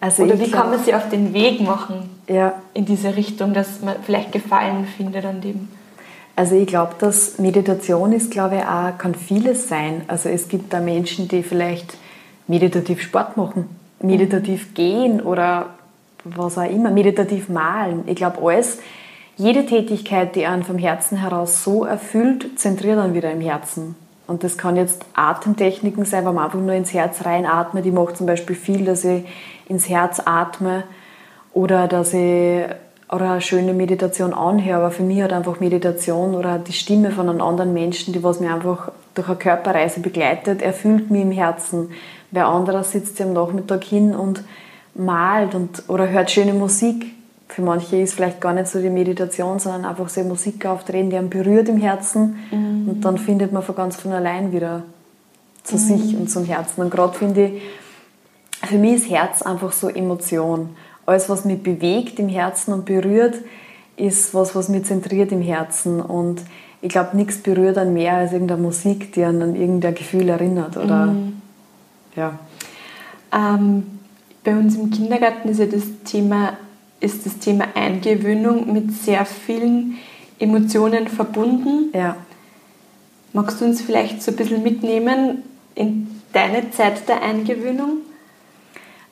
Also 0.00 0.24
oder 0.24 0.38
wie 0.40 0.46
glaub, 0.46 0.62
kann 0.62 0.70
man 0.70 0.82
sie 0.82 0.94
auf 0.94 1.08
den 1.10 1.32
Weg 1.32 1.60
machen 1.60 2.10
ja. 2.26 2.60
in 2.74 2.86
diese 2.86 3.14
Richtung, 3.14 3.54
dass 3.54 3.82
man 3.82 3.96
vielleicht 4.04 4.32
Gefallen 4.32 4.84
findet 4.84 5.24
an 5.24 5.40
dem? 5.40 5.68
Also 6.34 6.54
ich 6.54 6.66
glaube, 6.66 6.94
dass 6.98 7.38
Meditation 7.38 8.12
ist, 8.12 8.30
glaube 8.30 8.56
ich, 8.56 8.62
auch, 8.62 8.96
kann 8.96 9.14
vieles 9.14 9.68
sein. 9.68 10.02
Also 10.08 10.28
es 10.28 10.48
gibt 10.48 10.72
da 10.72 10.80
Menschen, 10.80 11.28
die 11.28 11.42
vielleicht 11.42 11.96
meditativ 12.46 13.02
Sport 13.02 13.36
machen, 13.36 13.68
meditativ 14.00 14.70
mhm. 14.70 14.74
gehen 14.74 15.20
oder 15.20 15.70
was 16.24 16.56
auch 16.56 16.70
immer, 16.70 16.90
meditativ 16.90 17.48
malen. 17.48 18.04
Ich 18.06 18.16
glaube, 18.16 18.40
alles, 18.42 18.78
jede 19.36 19.66
Tätigkeit, 19.66 20.36
die 20.36 20.46
einen 20.46 20.62
vom 20.62 20.78
Herzen 20.78 21.18
heraus 21.18 21.64
so 21.64 21.84
erfüllt, 21.84 22.58
zentriert 22.58 22.98
dann 22.98 23.14
wieder 23.14 23.30
im 23.30 23.40
Herzen. 23.40 23.96
Und 24.26 24.44
das 24.44 24.56
kann 24.56 24.76
jetzt 24.76 25.04
Atemtechniken 25.14 26.04
sein, 26.04 26.24
wenn 26.24 26.34
man 26.34 26.44
einfach 26.44 26.60
nur 26.60 26.72
ins 26.72 26.94
Herz 26.94 27.24
reinatmet. 27.24 27.84
Ich 27.84 27.92
mache 27.92 28.14
zum 28.14 28.26
Beispiel 28.26 28.56
viel, 28.56 28.84
dass 28.84 29.04
ich 29.04 29.24
ins 29.68 29.88
Herz 29.88 30.22
atme 30.24 30.84
oder 31.52 31.88
dass 31.88 32.14
ich 32.14 32.64
oder 33.12 33.32
eine 33.32 33.40
schöne 33.42 33.74
Meditation 33.74 34.32
anhöre, 34.32 34.78
aber 34.78 34.90
für 34.90 35.02
mich 35.02 35.20
hat 35.20 35.32
einfach 35.32 35.60
Meditation 35.60 36.34
oder 36.34 36.58
die 36.58 36.72
Stimme 36.72 37.10
von 37.10 37.28
einem 37.28 37.42
anderen 37.42 37.74
Menschen, 37.74 38.14
die 38.14 38.22
was 38.22 38.40
mir 38.40 38.52
einfach 38.52 38.90
durch 39.14 39.28
eine 39.28 39.36
Körperreise 39.36 40.00
begleitet, 40.00 40.62
erfüllt 40.62 41.10
mich 41.10 41.20
im 41.20 41.30
Herzen. 41.30 41.90
Wer 42.30 42.46
anderer 42.46 42.82
sitzt 42.82 43.18
ja 43.18 43.26
am 43.26 43.34
Nachmittag 43.34 43.84
hin 43.84 44.14
und 44.14 44.42
malt 44.94 45.54
und, 45.54 45.84
oder 45.88 46.08
hört 46.08 46.30
schöne 46.30 46.54
Musik. 46.54 47.14
Für 47.48 47.60
manche 47.60 47.96
ist 47.96 48.14
vielleicht 48.14 48.40
gar 48.40 48.54
nicht 48.54 48.68
so 48.68 48.80
die 48.80 48.88
Meditation, 48.88 49.58
sondern 49.58 49.84
einfach 49.84 50.08
so 50.08 50.22
Musik 50.22 50.64
aufdrehen, 50.64 51.10
die 51.10 51.16
einen 51.16 51.28
berührt 51.28 51.68
im 51.68 51.76
Herzen 51.76 52.38
mhm. 52.50 52.88
und 52.88 53.00
dann 53.04 53.18
findet 53.18 53.52
man 53.52 53.62
von 53.62 53.74
ganz 53.74 53.96
von 53.96 54.12
allein 54.12 54.52
wieder 54.52 54.84
zu 55.64 55.74
mhm. 55.74 55.78
sich 55.78 56.16
und 56.16 56.30
zum 56.30 56.46
Herzen. 56.46 56.80
Und 56.80 56.90
gerade 56.90 57.12
finde 57.12 57.44
ich, 57.44 57.62
für 58.64 58.78
mich 58.78 58.94
ist 58.94 59.10
Herz 59.10 59.42
einfach 59.42 59.72
so 59.72 59.88
Emotion 59.88 60.70
alles, 61.06 61.28
was 61.28 61.44
mich 61.44 61.62
bewegt 61.62 62.18
im 62.18 62.28
Herzen 62.28 62.72
und 62.72 62.84
berührt, 62.84 63.36
ist 63.96 64.34
was, 64.34 64.54
was 64.54 64.68
mich 64.68 64.84
zentriert 64.84 65.32
im 65.32 65.42
Herzen. 65.42 66.00
Und 66.00 66.42
ich 66.80 66.88
glaube, 66.88 67.16
nichts 67.16 67.38
berührt 67.38 67.76
dann 67.76 67.92
mehr 67.92 68.16
als 68.16 68.32
irgendeine 68.32 68.62
Musik, 68.62 69.12
die 69.12 69.24
an 69.24 69.54
irgendein 69.54 69.94
Gefühl 69.94 70.28
erinnert. 70.28 70.76
Oder, 70.76 71.06
mhm. 71.06 71.40
ja. 72.16 72.38
Ähm, 73.32 73.84
bei 74.44 74.56
uns 74.56 74.76
im 74.76 74.90
Kindergarten 74.90 75.48
ist 75.48 75.58
ja 75.58 75.66
das 75.66 75.84
Thema, 76.04 76.54
ist 77.00 77.24
das 77.26 77.38
Thema 77.38 77.66
Eingewöhnung 77.74 78.72
mit 78.72 78.92
sehr 78.92 79.24
vielen 79.24 79.98
Emotionen 80.38 81.08
verbunden. 81.08 81.90
Ja. 81.94 82.16
Magst 83.32 83.60
du 83.60 83.64
uns 83.64 83.80
vielleicht 83.80 84.22
so 84.22 84.32
ein 84.32 84.36
bisschen 84.36 84.62
mitnehmen 84.62 85.42
in 85.74 86.08
deine 86.32 86.70
Zeit 86.70 87.08
der 87.08 87.22
Eingewöhnung? 87.22 87.98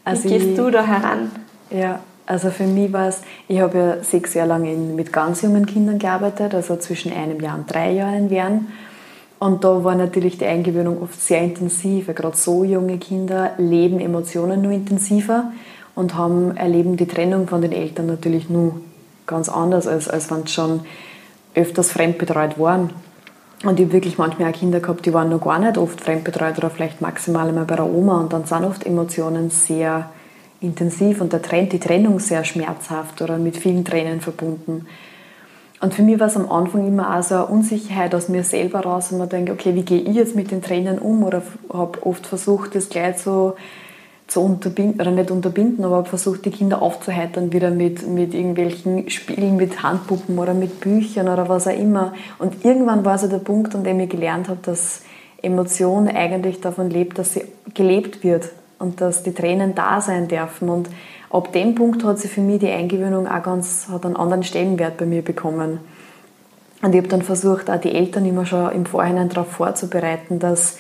Also 0.05 0.25
Wie 0.25 0.29
gehst 0.29 0.47
ich, 0.49 0.57
du 0.57 0.71
da 0.71 0.85
heran? 0.85 1.31
Ja, 1.71 2.01
also 2.27 2.51
für 2.51 2.65
mich 2.65 2.93
war 2.93 3.09
es, 3.09 3.23
ich 3.49 3.61
habe 3.61 3.79
ja 3.79 4.05
sechs 4.05 4.35
Jahre 4.35 4.51
lang 4.51 4.65
in, 4.65 4.95
mit 4.95 5.13
ganz 5.13 5.43
jungen 5.43 5.67
Kindern 5.67 5.99
gearbeitet, 5.99 6.55
also 6.55 6.77
zwischen 6.77 7.13
einem 7.13 7.41
Jahr 7.41 7.57
und 7.57 7.73
drei 7.73 7.93
Jahren 7.93 8.31
Wern. 8.31 8.69
Und 9.39 9.65
da 9.65 9.83
war 9.83 9.95
natürlich 9.95 10.37
die 10.39 10.47
Eingewöhnung 10.47 11.03
oft 11.03 11.21
sehr 11.21 11.41
intensiv. 11.41 12.09
Gerade 12.15 12.37
so 12.37 12.63
junge 12.63 12.99
Kinder 12.99 13.53
leben 13.57 13.99
Emotionen 13.99 14.63
nur 14.63 14.73
intensiver 14.73 15.51
und 15.95 16.15
haben, 16.15 16.57
erleben 16.57 16.97
die 16.97 17.07
Trennung 17.07 17.49
von 17.49 17.63
den 17.63 17.73
Eltern 17.73 18.07
natürlich 18.07 18.51
nur 18.51 18.81
ganz 19.27 19.49
anders, 19.49 19.87
als, 19.87 20.09
als 20.09 20.31
wenn 20.31 20.43
sie 20.47 20.53
schon 20.53 20.81
öfters 21.55 21.91
fremdbetreut 21.91 22.59
waren. 22.59 22.91
Und 23.65 23.79
ich 23.79 23.87
habe 23.87 23.93
wirklich 23.95 24.19
manchmal 24.19 24.51
auch 24.51 24.57
Kinder 24.57 24.81
gehabt, 24.81 25.05
die 25.07 25.13
waren 25.13 25.31
noch 25.31 25.41
gar 25.41 25.59
nicht 25.59 25.79
oft 25.79 26.01
fremdbetreut 26.01 26.59
oder 26.59 26.71
vielleicht 26.71 27.01
maximal 27.01 27.49
einmal 27.49 27.65
bei 27.65 27.77
der 27.77 27.87
Oma. 27.87 28.21
Und 28.21 28.33
dann 28.33 28.45
sind 28.45 28.65
oft 28.65 28.87
Emotionen 28.87 29.51
sehr 29.51 30.11
intensiv 30.61 31.21
und 31.21 31.33
der 31.33 31.43
Trend, 31.43 31.73
die 31.73 31.81
Trennung 31.81 32.19
sehr 32.19 32.45
schmerzhaft 32.45 33.23
oder 33.23 33.39
mit 33.39 33.57
vielen 33.57 33.85
Tränen 33.85 34.21
verbunden. 34.21 34.87
Und 35.81 35.95
für 35.95 36.03
mich 36.03 36.21
war 36.21 36.27
es 36.27 36.37
am 36.37 36.51
Anfang 36.51 36.87
immer 36.87 37.17
auch 37.17 37.23
so 37.23 37.37
eine 37.37 37.47
Unsicherheit 37.47 38.15
aus 38.15 38.29
mir 38.29 38.45
selber 38.45 38.81
raus 38.81 39.13
und 39.13 39.19
man 39.19 39.31
denkt, 39.31 39.51
okay, 39.51 39.75
wie 39.75 39.83
gehe 39.83 40.01
ich 40.01 40.15
jetzt 40.15 40.37
mit 40.37 40.51
den 40.51 40.61
Tränen 40.61 40.99
um? 40.99 41.25
Oder 41.25 41.43
habe 41.73 42.07
oft 42.07 42.27
versucht, 42.27 42.75
das 42.75 42.91
gleich 42.91 43.19
so 43.19 43.57
zu 44.27 44.43
unterbinden, 44.43 45.01
oder 45.01 45.11
nicht 45.11 45.31
unterbinden, 45.31 45.85
aber 45.85 45.97
habe 45.97 46.09
versucht, 46.09 46.45
die 46.45 46.51
Kinder 46.51 46.83
aufzuheitern, 46.83 47.53
wieder 47.53 47.71
mit, 47.71 48.07
mit 48.07 48.35
irgendwelchen 48.35 49.09
Spielen, 49.09 49.57
mit 49.57 49.83
Handpuppen 49.83 50.39
oder 50.39 50.53
mit 50.53 50.81
Büchern 50.81 51.29
oder 51.29 51.49
was 51.49 51.67
auch 51.67 51.77
immer. 51.77 52.13
Und 52.39 52.63
irgendwann 52.65 53.05
war 53.07 53.17
so 53.17 53.27
der 53.27 53.39
Punkt, 53.39 53.75
an 53.75 53.83
dem 53.83 53.99
ich 54.01 54.11
gelernt 54.11 54.51
habe, 54.51 54.61
dass 54.63 55.03
Emotion 55.43 56.09
eigentlich 56.09 56.61
davon 56.61 56.91
lebt, 56.91 57.19
dass 57.19 57.33
sie 57.33 57.45
gelebt 57.73 58.23
wird 58.23 58.51
und 58.81 59.01
dass 59.01 59.23
die 59.23 59.33
Tränen 59.33 59.77
da 59.77 60.01
sein 60.01 60.27
dürfen. 60.27 60.69
Und 60.69 60.91
ab 61.31 61.53
dem 61.53 61.77
Punkt 61.77 62.03
hat 62.03 62.19
sie 62.19 62.29
für 62.29 62.41
mich 62.41 62.59
die 62.59 62.71
Eingewöhnung 62.71 63.29
auch 63.29 63.43
ganz, 63.43 63.87
hat 63.89 64.05
einen 64.05 64.17
anderen 64.17 64.43
Stellenwert 64.43 64.97
bei 64.97 65.07
mir 65.07 65.23
bekommen. 65.23 65.79
Und 66.83 66.95
ich 66.95 66.99
habe 66.99 67.09
dann 67.09 67.23
versucht, 67.23 67.71
auch 67.71 67.81
die 67.81 67.93
Eltern 67.95 68.25
immer 68.25 68.47
schon 68.47 68.73
im 68.73 68.87
Vorhinein 68.87 69.29
darauf 69.29 69.49
vorzubereiten, 69.49 70.39
dass 70.39 70.79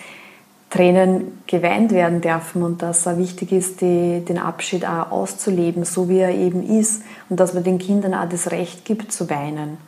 Tränen 0.70 1.42
geweint 1.46 1.92
werden 1.92 2.20
dürfen 2.20 2.62
und 2.62 2.80
dass 2.80 3.00
es 3.00 3.06
auch 3.06 3.18
wichtig 3.18 3.52
ist, 3.52 3.80
die, 3.80 4.24
den 4.26 4.38
Abschied 4.38 4.86
auch 4.86 5.10
auszuleben, 5.10 5.84
so 5.84 6.08
wie 6.08 6.18
er 6.18 6.30
eben 6.30 6.62
ist 6.62 7.02
und 7.28 7.38
dass 7.38 7.54
man 7.54 7.64
den 7.64 7.78
Kindern 7.78 8.14
auch 8.14 8.28
das 8.28 8.50
Recht 8.50 8.84
gibt 8.84 9.12
zu 9.12 9.28
weinen 9.28 9.78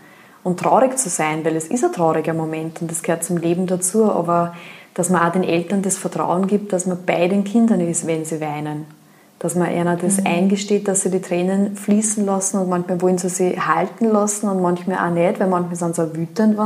und 0.43 0.59
traurig 0.59 0.99
zu 0.99 1.09
sein, 1.09 1.45
weil 1.45 1.55
es 1.55 1.69
ist 1.69 1.85
ein 1.85 1.93
trauriger 1.93 2.35
Moment 2.35 2.83
und 2.83 2.91
das 2.91 3.03
gehört 3.03 3.23
zum 3.23 3.37
Leben 3.37 3.69
dazu, 3.69 4.11
aber 4.11 4.55
dass 4.95 5.09
man 5.09 5.23
auch 5.23 5.33
den 5.33 5.45
Eltern 5.45 5.83
das 5.83 5.97
Vertrauen 5.97 6.47
gibt, 6.47 6.73
dass 6.73 6.87
man 6.87 6.99
bei 7.05 7.29
den 7.29 7.45
Kindern 7.45 7.81
ist, 7.81 8.07
wenn 8.07 8.25
sie 8.25 8.41
weinen. 8.41 8.87
Dass 9.39 9.55
man 9.55 9.73
ihnen 9.73 9.99
das 10.01 10.19
mhm. 10.19 10.27
eingesteht, 10.27 10.87
dass 10.87 11.03
sie 11.03 11.11
die 11.11 11.21
Tränen 11.21 11.77
fließen 11.77 12.25
lassen 12.25 12.59
und 12.59 12.69
manchmal 12.69 13.01
wollen 13.01 13.19
sie 13.19 13.29
sie 13.29 13.61
halten 13.61 14.07
lassen 14.07 14.49
und 14.49 14.61
manchmal 14.61 14.99
auch 14.99 15.15
nicht, 15.15 15.41
weil 15.41 15.49
manchmal 15.49 15.77
sind 15.77 15.97
sie 15.97 16.03
auch 16.03 16.15
wütend, 16.15 16.59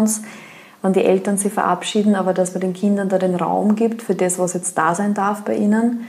wenn 0.82 0.92
die 0.92 1.04
Eltern 1.04 1.36
sie 1.38 1.50
verabschieden, 1.50 2.14
aber 2.14 2.34
dass 2.34 2.52
man 2.52 2.60
den 2.60 2.74
Kindern 2.74 3.08
da 3.08 3.18
den 3.18 3.34
Raum 3.34 3.76
gibt 3.76 4.02
für 4.02 4.14
das, 4.14 4.38
was 4.38 4.52
jetzt 4.52 4.76
da 4.76 4.94
sein 4.94 5.14
darf 5.14 5.42
bei 5.42 5.56
ihnen, 5.56 6.04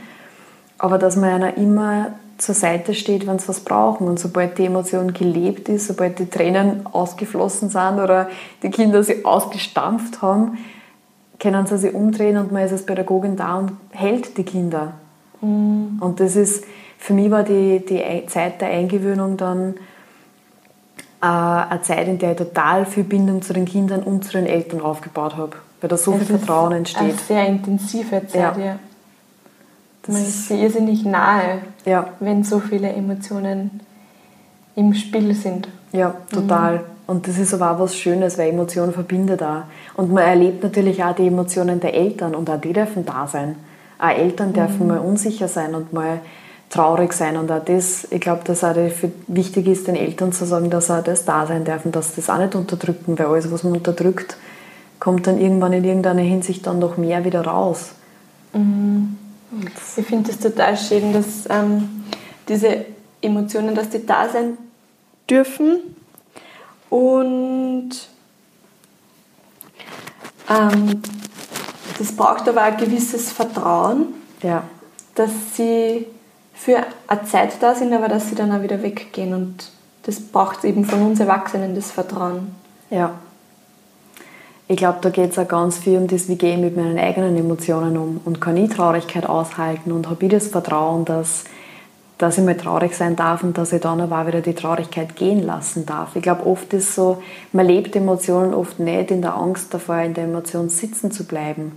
aber 0.77 0.97
dass 0.97 1.15
man 1.15 1.29
einer 1.29 1.57
immer 1.57 2.11
zur 2.37 2.53
Seite 2.53 2.93
steht, 2.93 3.25
wenn 3.25 3.39
sie 3.39 3.47
was 3.47 3.61
brauchen. 3.61 4.07
Und 4.07 4.19
sobald 4.19 4.57
die 4.57 4.65
Emotion 4.65 5.13
gelebt 5.13 5.69
ist, 5.69 5.87
sobald 5.87 6.19
die 6.19 6.29
Tränen 6.29 6.85
ausgeflossen 6.85 7.69
sind 7.69 7.99
oder 7.99 8.29
die 8.61 8.69
Kinder 8.69 9.01
sie 9.03 9.25
ausgestampft 9.25 10.21
haben, 10.21 10.57
können 11.39 11.65
sie 11.67 11.77
sich 11.77 11.93
umdrehen 11.93 12.37
und 12.37 12.51
man 12.51 12.63
ist 12.63 12.71
als 12.71 12.85
Pädagogin 12.85 13.35
da 13.35 13.55
und 13.57 13.73
hält 13.91 14.37
die 14.37 14.43
Kinder. 14.43 14.93
Mhm. 15.41 15.97
Und 15.99 16.19
das 16.19 16.35
ist, 16.35 16.63
für 16.97 17.13
mich 17.13 17.29
war 17.29 17.43
die, 17.43 17.85
die 17.85 18.25
Zeit 18.27 18.61
der 18.61 18.69
Eingewöhnung 18.69 19.37
dann 19.37 19.75
äh, 21.21 21.25
eine 21.25 21.81
Zeit, 21.81 22.07
in 22.07 22.17
der 22.17 22.31
ich 22.31 22.37
total 22.37 22.85
viel 22.85 23.03
Bindung 23.03 23.41
zu 23.41 23.53
den 23.53 23.65
Kindern 23.65 24.03
und 24.03 24.25
zu 24.25 24.31
den 24.31 24.45
Eltern 24.45 24.81
aufgebaut 24.81 25.35
habe, 25.37 25.57
weil 25.81 25.89
da 25.89 25.97
so 25.97 26.13
es 26.13 26.19
viel 26.19 26.37
Vertrauen 26.37 26.73
entsteht. 26.73 27.01
Eine 27.01 27.13
sehr 27.13 27.47
intensive 27.47 28.27
Zeit, 28.27 28.57
ja. 28.57 28.65
ja. 28.65 28.79
Man 30.07 30.21
ist 30.21 30.49
irrsinnig 30.49 31.03
nahe, 31.03 31.59
ja. 31.85 32.13
wenn 32.21 32.43
so 32.43 32.59
viele 32.59 32.89
Emotionen 32.93 33.81
im 34.75 34.93
Spiel 34.93 35.33
sind. 35.35 35.67
Ja, 35.91 36.15
total. 36.31 36.77
Mhm. 36.77 36.96
Und 37.07 37.27
das 37.27 37.37
ist 37.37 37.53
aber 37.53 37.71
auch 37.71 37.79
was 37.79 37.95
Schönes, 37.95 38.37
weil 38.37 38.49
Emotionen 38.49 38.91
verbindet 38.91 39.41
auch. 39.41 39.63
Und 39.95 40.11
man 40.11 40.23
erlebt 40.23 40.61
natürlich 40.61 41.01
auch 41.03 41.15
die 41.15 41.27
Emotionen 41.27 41.79
der 41.79 41.93
Eltern 41.93 42.35
und 42.35 42.49
auch 42.49 42.59
die 42.59 42.73
dürfen 42.73 43.05
da 43.05 43.27
sein. 43.27 43.55
Auch 43.97 44.09
Eltern 44.09 44.51
dürfen 44.51 44.81
mhm. 44.81 44.87
mal 44.87 44.99
unsicher 44.99 45.47
sein 45.47 45.73
und 45.73 45.93
mal 45.93 46.19
traurig 46.69 47.13
sein. 47.13 47.37
Und 47.37 47.49
auch 47.49 47.63
das, 47.63 48.07
ich 48.11 48.19
glaube, 48.19 48.41
dass 48.43 48.63
auch 48.65 48.75
wichtig 49.27 49.67
ist, 49.67 49.87
den 49.87 49.95
Eltern 49.95 50.33
zu 50.33 50.45
sagen, 50.45 50.69
dass 50.69 50.91
auch 50.91 51.01
das 51.01 51.23
da 51.23 51.47
sein 51.47 51.63
dürfen, 51.63 51.93
dass 51.93 52.13
das 52.13 52.29
auch 52.29 52.39
nicht 52.39 52.55
unterdrücken, 52.55 53.17
weil 53.17 53.27
alles, 53.27 53.49
was 53.51 53.63
man 53.63 53.73
unterdrückt, 53.73 54.35
kommt 54.99 55.27
dann 55.27 55.39
irgendwann 55.39 55.71
in 55.71 55.85
irgendeiner 55.85 56.21
Hinsicht 56.21 56.67
dann 56.67 56.79
noch 56.79 56.97
mehr 56.97 57.23
wieder 57.23 57.41
raus. 57.41 57.91
Mhm. 58.51 59.15
Ich 59.95 60.05
finde 60.05 60.31
es 60.31 60.39
total 60.39 60.75
schön, 60.75 61.13
dass 61.13 61.47
ähm, 61.49 62.03
diese 62.49 62.85
Emotionen, 63.21 63.75
dass 63.75 63.89
die 63.89 64.05
da 64.05 64.27
sein 64.27 64.57
dürfen 65.29 65.79
und 66.89 67.91
ähm, 70.49 71.01
das 71.97 72.11
braucht 72.11 72.47
aber 72.47 72.61
ein 72.61 72.77
gewisses 72.77 73.31
Vertrauen, 73.31 74.07
ja. 74.43 74.63
dass 75.15 75.31
sie 75.55 76.05
für 76.53 76.83
eine 77.07 77.23
Zeit 77.25 77.61
da 77.61 77.75
sind, 77.75 77.93
aber 77.93 78.07
dass 78.07 78.29
sie 78.29 78.35
dann 78.35 78.51
auch 78.51 78.61
wieder 78.61 78.81
weggehen. 78.81 79.33
Und 79.33 79.71
das 80.03 80.19
braucht 80.19 80.63
eben 80.63 80.85
von 80.85 81.01
uns 81.01 81.19
Erwachsenen, 81.19 81.75
das 81.75 81.91
Vertrauen. 81.91 82.55
Ja. 82.89 83.15
Ich 84.69 84.77
glaube, 84.77 84.99
da 85.01 85.09
geht 85.09 85.31
es 85.31 85.39
auch 85.39 85.47
ganz 85.47 85.77
viel 85.77 85.97
um 85.97 86.07
das, 86.07 86.27
wie 86.27 86.35
gehe 86.35 86.55
ich 86.55 86.59
mit 86.59 86.75
meinen 86.75 86.99
eigenen 86.99 87.37
Emotionen 87.37 87.97
um 87.97 88.19
und 88.25 88.41
kann 88.41 88.57
ich 88.57 88.69
Traurigkeit 88.69 89.27
aushalten 89.27 89.93
und 89.93 90.09
habe 90.09 90.25
ich 90.25 90.31
das 90.31 90.47
Vertrauen, 90.47 91.05
dass, 91.05 91.45
dass 92.17 92.37
ich 92.37 92.43
mal 92.43 92.57
traurig 92.57 92.95
sein 92.95 93.15
darf 93.15 93.43
und 93.43 93.57
dass 93.57 93.73
ich 93.73 93.81
dann 93.81 94.01
aber 94.01 94.21
auch 94.21 94.27
wieder 94.27 94.41
die 94.41 94.55
Traurigkeit 94.55 95.15
gehen 95.15 95.45
lassen 95.45 95.85
darf. 95.85 96.15
Ich 96.15 96.23
glaube, 96.23 96.45
oft 96.45 96.73
ist 96.73 96.95
so, 96.95 97.21
man 97.53 97.67
lebt 97.67 97.95
Emotionen 97.95 98.53
oft 98.53 98.79
nicht 98.79 99.11
in 99.11 99.21
der 99.21 99.35
Angst 99.35 99.73
davor, 99.73 99.99
in 99.99 100.13
der 100.13 100.23
Emotion 100.23 100.69
sitzen 100.69 101.11
zu 101.11 101.25
bleiben 101.25 101.73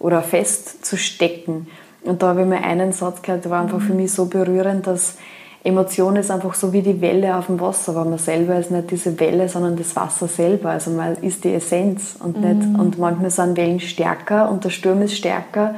oder 0.00 0.22
festzustecken 0.22 1.68
und 2.04 2.22
da 2.22 2.28
habe 2.28 2.42
ich 2.42 2.46
mal 2.46 2.62
einen 2.62 2.92
Satz 2.92 3.22
gehört, 3.22 3.44
der 3.44 3.50
war 3.50 3.62
einfach 3.62 3.80
für 3.80 3.94
mich 3.94 4.12
so 4.12 4.26
berührend, 4.26 4.86
dass 4.86 5.16
Emotion 5.64 6.16
ist 6.16 6.30
einfach 6.30 6.52
so 6.52 6.74
wie 6.74 6.82
die 6.82 7.00
Welle 7.00 7.36
auf 7.36 7.46
dem 7.46 7.58
Wasser, 7.58 7.92
aber 7.92 8.04
man 8.04 8.18
selber 8.18 8.58
ist 8.58 8.70
nicht 8.70 8.90
diese 8.90 9.18
Welle, 9.18 9.48
sondern 9.48 9.76
das 9.76 9.96
Wasser 9.96 10.28
selber. 10.28 10.70
Also 10.70 10.90
man 10.90 11.14
ist 11.16 11.44
die 11.44 11.54
Essenz 11.54 12.16
und 12.22 12.38
nicht. 12.38 12.68
Mhm. 12.68 12.78
Und 12.78 12.98
manchmal 12.98 13.30
sind 13.30 13.56
Wellen 13.56 13.80
stärker 13.80 14.50
und 14.50 14.64
der 14.64 14.68
Sturm 14.68 15.00
ist 15.00 15.16
stärker, 15.16 15.74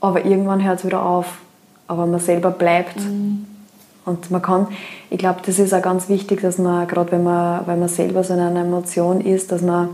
aber 0.00 0.24
irgendwann 0.24 0.64
hört 0.64 0.78
es 0.78 0.86
wieder 0.86 1.04
auf. 1.04 1.38
Aber 1.88 2.06
man 2.06 2.20
selber 2.20 2.50
bleibt. 2.50 2.96
Mhm. 2.96 3.46
Und 4.04 4.30
man 4.30 4.40
kann, 4.40 4.68
ich 5.10 5.18
glaube, 5.18 5.40
das 5.44 5.58
ist 5.58 5.74
auch 5.74 5.82
ganz 5.82 6.08
wichtig, 6.08 6.40
dass 6.40 6.58
man, 6.58 6.86
gerade 6.86 7.12
wenn 7.12 7.24
man, 7.24 7.66
wenn 7.66 7.80
man 7.80 7.88
selber 7.88 8.22
so 8.22 8.34
in 8.34 8.40
einer 8.40 8.60
Emotion 8.60 9.20
ist, 9.20 9.50
dass 9.50 9.62
man 9.62 9.90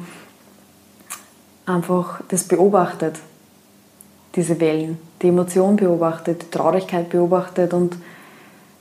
einfach 1.65 2.21
das 2.29 2.45
beobachtet 2.45 3.19
diese 4.35 4.59
Wellen, 4.61 4.99
die 5.21 5.29
Emotion 5.29 5.77
beobachtet, 5.77 6.43
die 6.43 6.51
Traurigkeit 6.51 7.11
beobachtet 7.11 7.75
und 7.75 7.97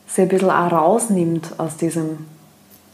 sie 0.07 0.23
ein 0.23 0.27
bisschen 0.27 0.49
auch 0.49 0.71
rausnimmt 0.71 1.59
aus, 1.59 1.77
diesem, 1.77 2.25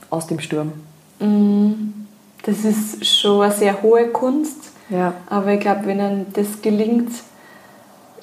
aus 0.09 0.27
dem 0.27 0.39
Sturm. 0.39 0.73
Mhm. 1.19 2.07
Das 2.43 2.63
ist 2.63 3.05
schon 3.05 3.41
eine 3.41 3.53
sehr 3.53 3.81
hohe 3.81 4.07
Kunst. 4.07 4.71
Ja. 4.89 5.13
Aber 5.29 5.51
ich 5.53 5.59
glaube, 5.59 5.85
wenn 5.85 5.99
einem 5.99 6.25
das 6.33 6.61
gelingt, 6.61 7.11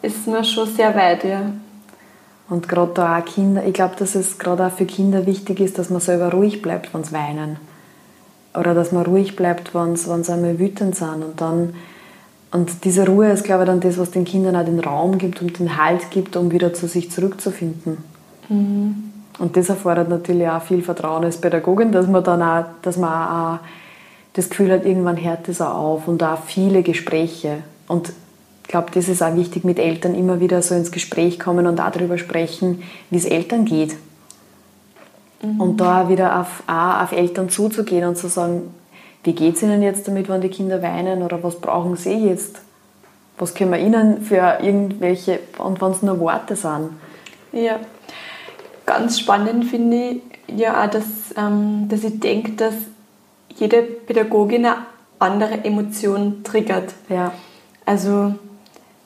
ist 0.03 0.27
man 0.27 0.45
schon 0.45 0.69
sehr 0.69 0.95
weit, 0.95 1.25
ja. 1.25 1.51
Und 2.49 2.69
gerade 2.69 2.93
da 2.95 3.19
auch 3.19 3.25
Kinder, 3.25 3.65
ich 3.65 3.73
glaube, 3.73 3.95
dass 3.99 4.15
es 4.15 4.39
gerade 4.39 4.67
auch 4.67 4.73
für 4.73 4.85
Kinder 4.85 5.27
wichtig 5.27 5.61
ist, 5.61 5.79
dass 5.79 5.91
man 5.91 6.01
selber 6.01 6.31
ruhig 6.31 6.61
bleibt, 6.61 6.93
wenn 6.93 7.05
sie 7.05 7.13
weinen. 7.13 7.57
Oder 8.55 8.75
dass 8.75 8.93
man 8.93 9.05
ruhig 9.05 9.35
bleibt, 9.35 9.75
wenn 9.75 9.97
sie, 9.97 10.11
wenn 10.11 10.25
sie 10.25 10.33
einmal 10.33 10.59
wütend 10.59 10.95
sind. 10.95 11.25
Und 11.25 11.41
dann 11.41 11.75
und 12.55 12.85
diese 12.85 13.05
Ruhe 13.05 13.33
ist, 13.33 13.43
glaube 13.43 13.65
ich, 13.65 13.67
dann 13.67 13.81
das, 13.81 13.99
was 13.99 14.13
den 14.13 14.25
Kindern 14.25 14.55
auch 14.55 14.65
den 14.65 14.79
Raum 14.79 15.19
gibt 15.19 15.43
und 15.43 15.59
den 15.59 15.77
Halt 15.77 16.13
gibt, 16.13 16.37
um 16.37 16.53
wieder 16.53 16.73
zu 16.73 16.87
sich 16.87 17.11
zurückzufinden. 17.11 17.99
Mhm. 18.49 19.11
Und 19.41 19.57
das 19.57 19.71
erfordert 19.71 20.09
natürlich 20.09 20.49
auch 20.49 20.63
viel 20.63 20.81
Vertrauen 20.81 21.25
als 21.25 21.39
Pädagogin, 21.39 21.91
dass 21.91 22.07
man 22.07 22.23
dann 22.23 22.43
auch, 22.43 22.67
dass 22.83 22.97
man 22.97 23.11
auch 23.11 23.59
das 24.35 24.51
Gefühl 24.51 24.71
hat, 24.71 24.85
irgendwann 24.85 25.17
hört 25.17 25.49
das 25.49 25.61
auch 25.61 25.75
auf 25.75 26.07
und 26.07 26.23
auch 26.23 26.45
viele 26.45 26.85
Gespräche. 26.85 27.65
Und 27.89 28.13
ich 28.64 28.68
glaube, 28.68 28.88
das 28.92 29.09
ist 29.09 29.23
auch 29.23 29.37
wichtig, 29.37 29.64
mit 29.64 29.78
Eltern 29.78 30.14
immer 30.14 30.40
wieder 30.40 30.62
so 30.62 30.75
ins 30.75 30.90
Gespräch 30.90 31.38
kommen 31.38 31.66
und 31.66 31.80
auch 31.80 31.90
darüber 31.90 32.16
sprechen, 32.16 32.83
wie 33.11 33.18
es 33.18 33.26
Eltern 33.26 33.66
geht. 33.66 33.94
Mhm. 35.42 35.61
Und 35.61 35.76
da 35.76 36.09
wieder 36.09 36.40
auf, 36.40 36.62
auch 36.66 37.02
auf 37.02 37.12
Eltern 37.12 37.50
zuzugehen 37.50 38.09
und 38.09 38.16
zu 38.16 38.28
sagen, 38.28 38.75
wie 39.23 39.35
geht 39.35 39.56
es 39.56 39.62
Ihnen 39.62 39.83
jetzt 39.83 40.09
damit, 40.09 40.28
wenn 40.28 40.40
die 40.40 40.49
Kinder 40.49 40.83
weinen 40.83 41.23
oder 41.23 41.42
was 41.42 41.61
brauchen 41.61 41.97
Sie 41.97 42.26
jetzt? 42.26 42.61
Was 43.38 43.54
können 43.54 43.71
wir 43.71 43.78
Ihnen 43.78 44.23
für 44.23 44.59
irgendwelche, 44.62 45.40
und 45.59 45.80
wenn 45.80 45.90
es 45.90 46.02
nur 46.02 46.18
Worte 46.21 46.56
sind? 46.56 46.90
Ja, 47.52 47.78
ganz 48.87 49.21
spannend 49.21 49.66
finde 49.66 49.97
ich 49.97 50.23
ja 50.56 50.85
auch, 50.85 50.90
dass, 50.90 51.04
ähm, 51.37 51.87
dass 51.88 52.02
ich 52.02 52.18
denke, 52.18 52.52
dass 52.52 52.75
jede 53.56 53.83
Pädagogin 53.83 54.66
andere 55.18 55.64
Emotion 55.64 56.42
triggert. 56.44 56.94
Ja. 57.09 57.33
Also 57.87 58.35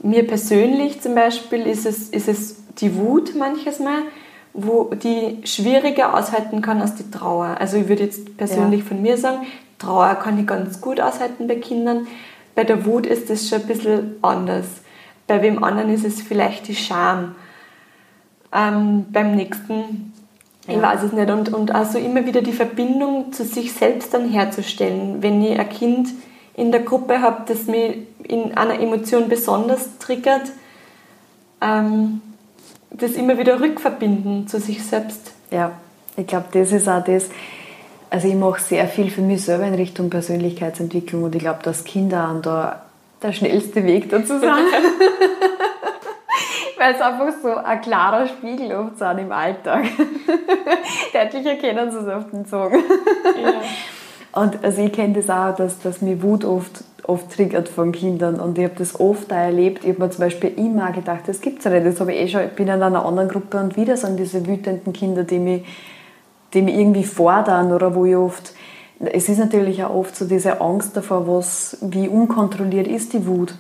mir 0.00 0.26
persönlich 0.26 1.00
zum 1.00 1.14
Beispiel 1.14 1.67
ist 1.67 1.87
es, 1.87 2.09
ist 2.11 2.28
es 2.28 2.57
die 2.78 2.97
Wut 2.97 3.35
manches 3.35 3.81
Mal, 3.81 4.02
wo 4.52 4.93
die 4.95 5.38
schwieriger 5.45 6.14
aushalten 6.14 6.62
kann 6.62 6.81
als 6.81 6.95
die 6.95 7.11
Trauer. 7.11 7.57
Also 7.59 7.76
ich 7.76 7.88
würde 7.88 8.05
jetzt 8.05 8.37
persönlich 8.37 8.81
ja. 8.81 8.87
von 8.87 9.02
mir 9.02 9.17
sagen, 9.17 9.47
Trauer 9.78 10.17
kann 10.17 10.38
ich 10.38 10.47
ganz 10.47 10.81
gut 10.81 11.00
aushalten 11.00 11.47
bei 11.47 11.57
Kindern. 11.57 12.07
Bei 12.55 12.64
der 12.64 12.85
Wut 12.85 13.07
ist 13.07 13.31
es 13.31 13.49
schon 13.49 13.61
ein 13.61 13.67
bisschen 13.67 14.17
anders. 14.23 14.67
Bei 15.26 15.43
wem 15.43 15.62
anderen 15.62 15.93
ist 15.93 16.05
es 16.05 16.23
vielleicht 16.23 16.69
die 16.69 16.75
Scham. 16.75 17.37
Ähm, 18.52 19.07
beim 19.12 19.37
nächsten, 19.37 20.12
ja. 20.67 20.75
ich 20.75 20.83
weiß 20.83 21.02
es 21.05 21.12
nicht. 21.12 21.31
Und, 21.31 21.52
und 21.52 21.73
also 21.73 21.99
immer 21.99 22.26
wieder 22.26 22.43
die 22.43 22.52
Verbindung 22.52 23.33
zu 23.33 23.45
sich 23.45 23.73
selbst 23.73 24.14
dann 24.14 24.28
herzustellen. 24.28 25.23
Wenn 25.23 25.43
ich 25.43 25.59
ein 25.59 25.69
Kind 25.69 26.09
in 26.58 26.72
der 26.72 26.80
Gruppe 26.80 27.22
habe, 27.22 27.44
das 27.46 27.66
mich 27.66 27.98
in 28.24 28.56
einer 28.58 28.80
Emotion 28.80 29.28
besonders 29.28 29.96
triggert, 29.98 30.50
ähm, 31.60 32.20
das 32.90 33.12
immer 33.12 33.38
wieder 33.38 33.60
rückverbinden 33.60 34.48
zu 34.48 34.58
sich 34.58 34.84
selbst. 34.84 35.32
Ja, 35.52 35.70
ich 36.16 36.26
glaube, 36.26 36.46
das 36.52 36.72
ist 36.72 36.88
auch 36.88 37.04
das. 37.04 37.30
Also 38.10 38.26
ich 38.26 38.34
mache 38.34 38.60
sehr 38.60 38.88
viel 38.88 39.08
für 39.10 39.20
mich 39.20 39.44
selber 39.44 39.66
in 39.66 39.74
Richtung 39.74 40.10
Persönlichkeitsentwicklung 40.10 41.22
und 41.22 41.34
ich 41.36 41.42
glaube, 41.42 41.60
dass 41.62 41.84
Kinder 41.84 42.36
da 42.42 42.82
der 43.22 43.32
schnellste 43.32 43.84
Weg 43.84 44.10
dazu 44.10 44.40
sind. 44.40 44.50
Weil 46.78 46.94
es 46.94 47.00
einfach 47.00 47.32
so 47.40 47.54
ein 47.54 47.80
klarer 47.80 48.26
Spiegel 48.26 48.74
oft 48.74 48.98
sind 48.98 49.18
im 49.18 49.30
Alltag. 49.30 49.84
Deutlich 51.12 51.46
erkennen 51.46 51.90
sie 51.90 51.98
es 51.98 52.08
auf 52.08 52.30
den 52.30 52.46
Zungen. 52.46 52.82
Ja. 53.42 53.62
Und 54.32 54.62
also 54.64 54.82
ich 54.82 54.92
kenne 54.92 55.14
das 55.14 55.30
auch, 55.30 55.54
dass, 55.56 55.80
dass 55.80 56.02
mir 56.02 56.23
Wut 56.23 56.44
oft, 56.44 56.85
oft 57.04 57.30
triggert 57.30 57.68
von 57.68 57.92
Kindern. 57.92 58.38
Und 58.38 58.58
ich 58.58 58.64
habe 58.64 58.75
das 58.76 58.99
oft 59.00 59.32
auch 59.32 59.37
erlebt. 59.37 59.85
Ich 59.85 59.90
habe 59.90 60.02
mir 60.02 60.11
zum 60.11 60.20
Beispiel 60.20 60.52
immer 60.56 60.92
gedacht, 60.92 61.23
das 61.26 61.40
gibt 61.40 61.58
es 61.58 61.64
ja 61.64 61.70
nicht. 61.70 61.87
Das 61.87 62.00
habe 62.00 62.12
ich 62.12 62.20
eh 62.20 62.28
schon, 62.28 62.42
ich 62.42 62.52
bin 62.52 62.68
in 62.68 62.82
einer 62.82 63.04
anderen 63.04 63.28
Gruppe 63.28 63.58
und 63.58 63.76
wieder 63.76 63.97
sind 63.97 64.18
diese 64.18 64.47
wütenden 64.47 64.92
Kinder, 64.92 65.25
die 65.25 65.38
mich, 65.38 65.64
die 66.52 66.62
mich 66.62 66.76
irgendwie 66.76 67.04
fordern 67.04 67.73
oder 67.73 67.94
wo 67.94 68.04
ich 68.04 68.16
oft 68.16 68.52
es 69.00 69.28
ist 69.28 69.38
natürlich 69.38 69.82
auch 69.85 69.94
oft 69.94 70.16
so 70.16 70.26
diese 70.26 70.61
Angst 70.61 70.97
davor, 70.97 71.26
was, 71.28 71.78
wie 71.80 72.08
unkontrolliert 72.08 72.88
ist 72.88 73.12
die 73.12 73.26
Wut. 73.26 73.54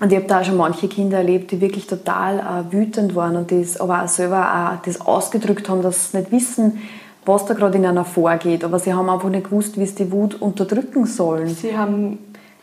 Und 0.00 0.12
ich 0.12 0.18
habe 0.18 0.26
da 0.26 0.40
auch 0.40 0.44
schon 0.44 0.56
manche 0.56 0.88
Kinder 0.88 1.18
erlebt, 1.18 1.52
die 1.52 1.60
wirklich 1.60 1.86
total 1.86 2.40
äh, 2.40 2.72
wütend 2.72 3.14
waren 3.14 3.36
und 3.36 3.52
das 3.52 3.80
aber 3.80 4.02
auch 4.02 4.08
selber 4.08 4.72
auch 4.76 4.82
das 4.84 5.00
ausgedrückt 5.00 5.68
haben, 5.68 5.82
dass 5.82 6.10
sie 6.10 6.18
nicht 6.18 6.32
wissen, 6.32 6.80
was 7.26 7.46
da 7.46 7.54
gerade 7.54 7.78
in 7.78 7.86
einer 7.86 8.04
vorgeht. 8.04 8.64
Aber 8.64 8.78
sie 8.78 8.92
haben 8.92 9.08
einfach 9.08 9.28
nicht 9.28 9.44
gewusst, 9.44 9.78
wie 9.78 9.86
sie 9.86 10.04
die 10.04 10.12
Wut 10.12 10.40
unterdrücken 10.40 11.06
sollen. 11.06 11.48
Sie 11.48 11.76
haben 11.76 12.18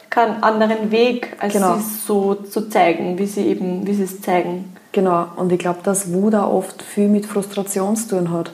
keinen 0.10 0.44
anderen 0.44 0.92
Weg, 0.92 1.38
als 1.40 1.54
genau. 1.54 1.76
sie 1.76 1.84
so 2.06 2.36
zu 2.36 2.70
zeigen, 2.70 3.18
wie 3.18 3.26
sie 3.26 3.48
eben, 3.48 3.88
wie 3.88 3.94
sie 3.94 4.04
es 4.04 4.22
zeigen. 4.22 4.76
Genau. 4.92 5.26
Und 5.38 5.52
ich 5.52 5.60
glaube, 5.60 5.80
dass 5.84 6.12
Wut 6.14 6.36
auch 6.36 6.54
oft 6.54 6.82
viel 6.82 7.08
mit 7.08 7.26
Frustration 7.26 7.96
zu 7.96 8.10
tun 8.10 8.32
hat. 8.32 8.52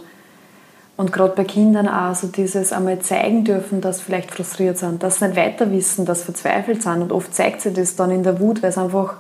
Und 0.98 1.14
gerade 1.14 1.36
bei 1.36 1.44
Kindern 1.44 1.88
auch 1.88 2.16
so 2.16 2.28
dieses 2.28 2.74
einmal 2.74 3.00
zeigen 3.00 3.44
dürfen, 3.44 3.82
dass 3.82 4.00
sie 4.00 4.04
vielleicht 4.06 4.32
frustriert 4.32 4.80
sind, 4.80 5.04
dass 5.04 5.20
sie 5.20 5.28
nicht 5.28 5.38
weiter 5.38 5.72
wissen, 5.72 6.06
dass 6.06 6.20
sie 6.20 6.26
verzweifelt 6.26 6.82
sind. 6.82 7.02
Und 7.02 7.12
oft 7.12 7.34
zeigt 7.34 7.62
sich 7.62 7.74
das 7.74 7.96
dann 7.96 8.12
in 8.12 8.24
der 8.24 8.40
Wut, 8.40 8.64
weil 8.64 8.70
es 8.70 8.78
einfach, 8.78 9.16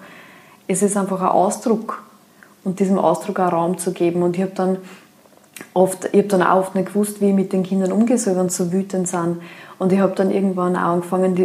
es 0.67 0.81
ist 0.81 0.97
einfach 0.97 1.21
ein 1.21 1.27
Ausdruck. 1.27 2.03
Und 2.63 2.79
diesem 2.79 2.97
Ausdruck 2.99 3.39
auch 3.39 3.51
Raum 3.51 3.77
zu 3.77 3.93
geben. 3.93 4.23
Und 4.23 4.35
ich 4.35 4.41
habe 4.41 4.53
dann 4.53 4.77
oft, 5.73 6.05
ich 6.11 6.19
habe 6.19 6.27
dann 6.27 6.43
auch 6.43 6.59
oft 6.59 6.75
nicht 6.75 6.89
gewusst, 6.89 7.21
wie 7.21 7.29
ich 7.29 7.35
mit 7.35 7.53
den 7.53 7.63
Kindern 7.63 7.91
umgehe 7.91 8.17
wenn 8.17 8.49
sie 8.49 8.63
so 8.63 8.71
wütend 8.71 9.07
sind. 9.07 9.37
Und 9.79 9.93
ich 9.93 9.99
habe 9.99 10.15
dann 10.15 10.31
irgendwann 10.31 10.75
auch 10.75 10.93
angefangen, 10.93 11.35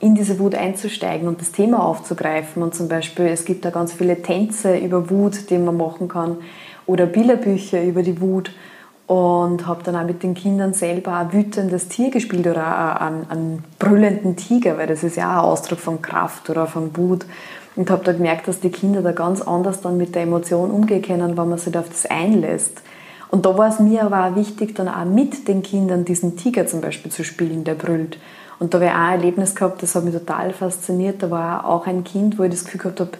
in 0.00 0.14
diese 0.16 0.38
Wut 0.40 0.54
einzusteigen 0.56 1.28
und 1.28 1.40
das 1.40 1.52
Thema 1.52 1.84
aufzugreifen. 1.84 2.62
Und 2.62 2.74
zum 2.74 2.88
Beispiel, 2.88 3.26
es 3.26 3.44
gibt 3.44 3.64
da 3.64 3.70
ganz 3.70 3.92
viele 3.92 4.22
Tänze 4.22 4.76
über 4.76 5.08
Wut, 5.08 5.50
die 5.50 5.58
man 5.58 5.76
machen 5.76 6.08
kann. 6.08 6.38
Oder 6.86 7.06
Bilderbücher 7.06 7.82
über 7.82 8.02
die 8.02 8.20
Wut. 8.20 8.50
Und 9.06 9.68
habe 9.68 9.84
dann 9.84 9.94
auch 9.94 10.04
mit 10.04 10.24
den 10.24 10.34
Kindern 10.34 10.72
selber 10.72 11.12
ein 11.12 11.32
wütendes 11.32 11.86
Tier 11.86 12.10
gespielt 12.10 12.44
oder 12.48 13.00
einen, 13.00 13.30
einen 13.30 13.64
brüllenden 13.78 14.34
Tiger, 14.34 14.78
weil 14.78 14.88
das 14.88 15.04
ist 15.04 15.16
ja 15.16 15.38
auch 15.38 15.44
ein 15.44 15.50
Ausdruck 15.50 15.78
von 15.78 16.02
Kraft 16.02 16.50
oder 16.50 16.66
von 16.66 16.96
Wut. 16.96 17.24
Und 17.76 17.88
habe 17.88 18.02
da 18.04 18.12
gemerkt, 18.12 18.48
dass 18.48 18.58
die 18.58 18.70
Kinder 18.70 19.02
da 19.02 19.12
ganz 19.12 19.42
anders 19.42 19.80
dann 19.80 19.96
mit 19.96 20.16
der 20.16 20.22
Emotion 20.22 20.72
umgehen 20.72 21.02
können, 21.02 21.36
wenn 21.36 21.48
man 21.48 21.58
sich 21.58 21.76
auf 21.78 21.88
das 21.88 22.06
einlässt. 22.06 22.82
Und 23.30 23.44
da 23.44 23.56
war 23.56 23.68
es 23.68 23.80
mir 23.80 24.04
aber 24.04 24.26
auch 24.26 24.36
wichtig, 24.36 24.74
dann 24.74 24.88
auch 24.88 25.04
mit 25.04 25.48
den 25.48 25.62
Kindern 25.62 26.04
diesen 26.04 26.36
Tiger 26.36 26.66
zum 26.66 26.80
Beispiel 26.80 27.10
zu 27.10 27.24
spielen, 27.24 27.64
der 27.64 27.74
brüllt. 27.74 28.18
Und 28.58 28.72
da 28.72 28.78
habe 28.78 28.86
ich 28.86 28.92
auch 28.92 28.96
ein 28.96 29.20
Erlebnis 29.20 29.54
gehabt, 29.54 29.82
das 29.82 29.94
hat 29.94 30.04
mich 30.04 30.14
total 30.14 30.52
fasziniert. 30.52 31.22
Da 31.22 31.30
war 31.30 31.66
auch 31.66 31.86
ein 31.86 32.04
Kind, 32.04 32.38
wo 32.38 32.44
ich 32.44 32.50
das 32.50 32.64
Gefühl 32.64 32.80
gehabt 32.80 33.00
habe, 33.00 33.10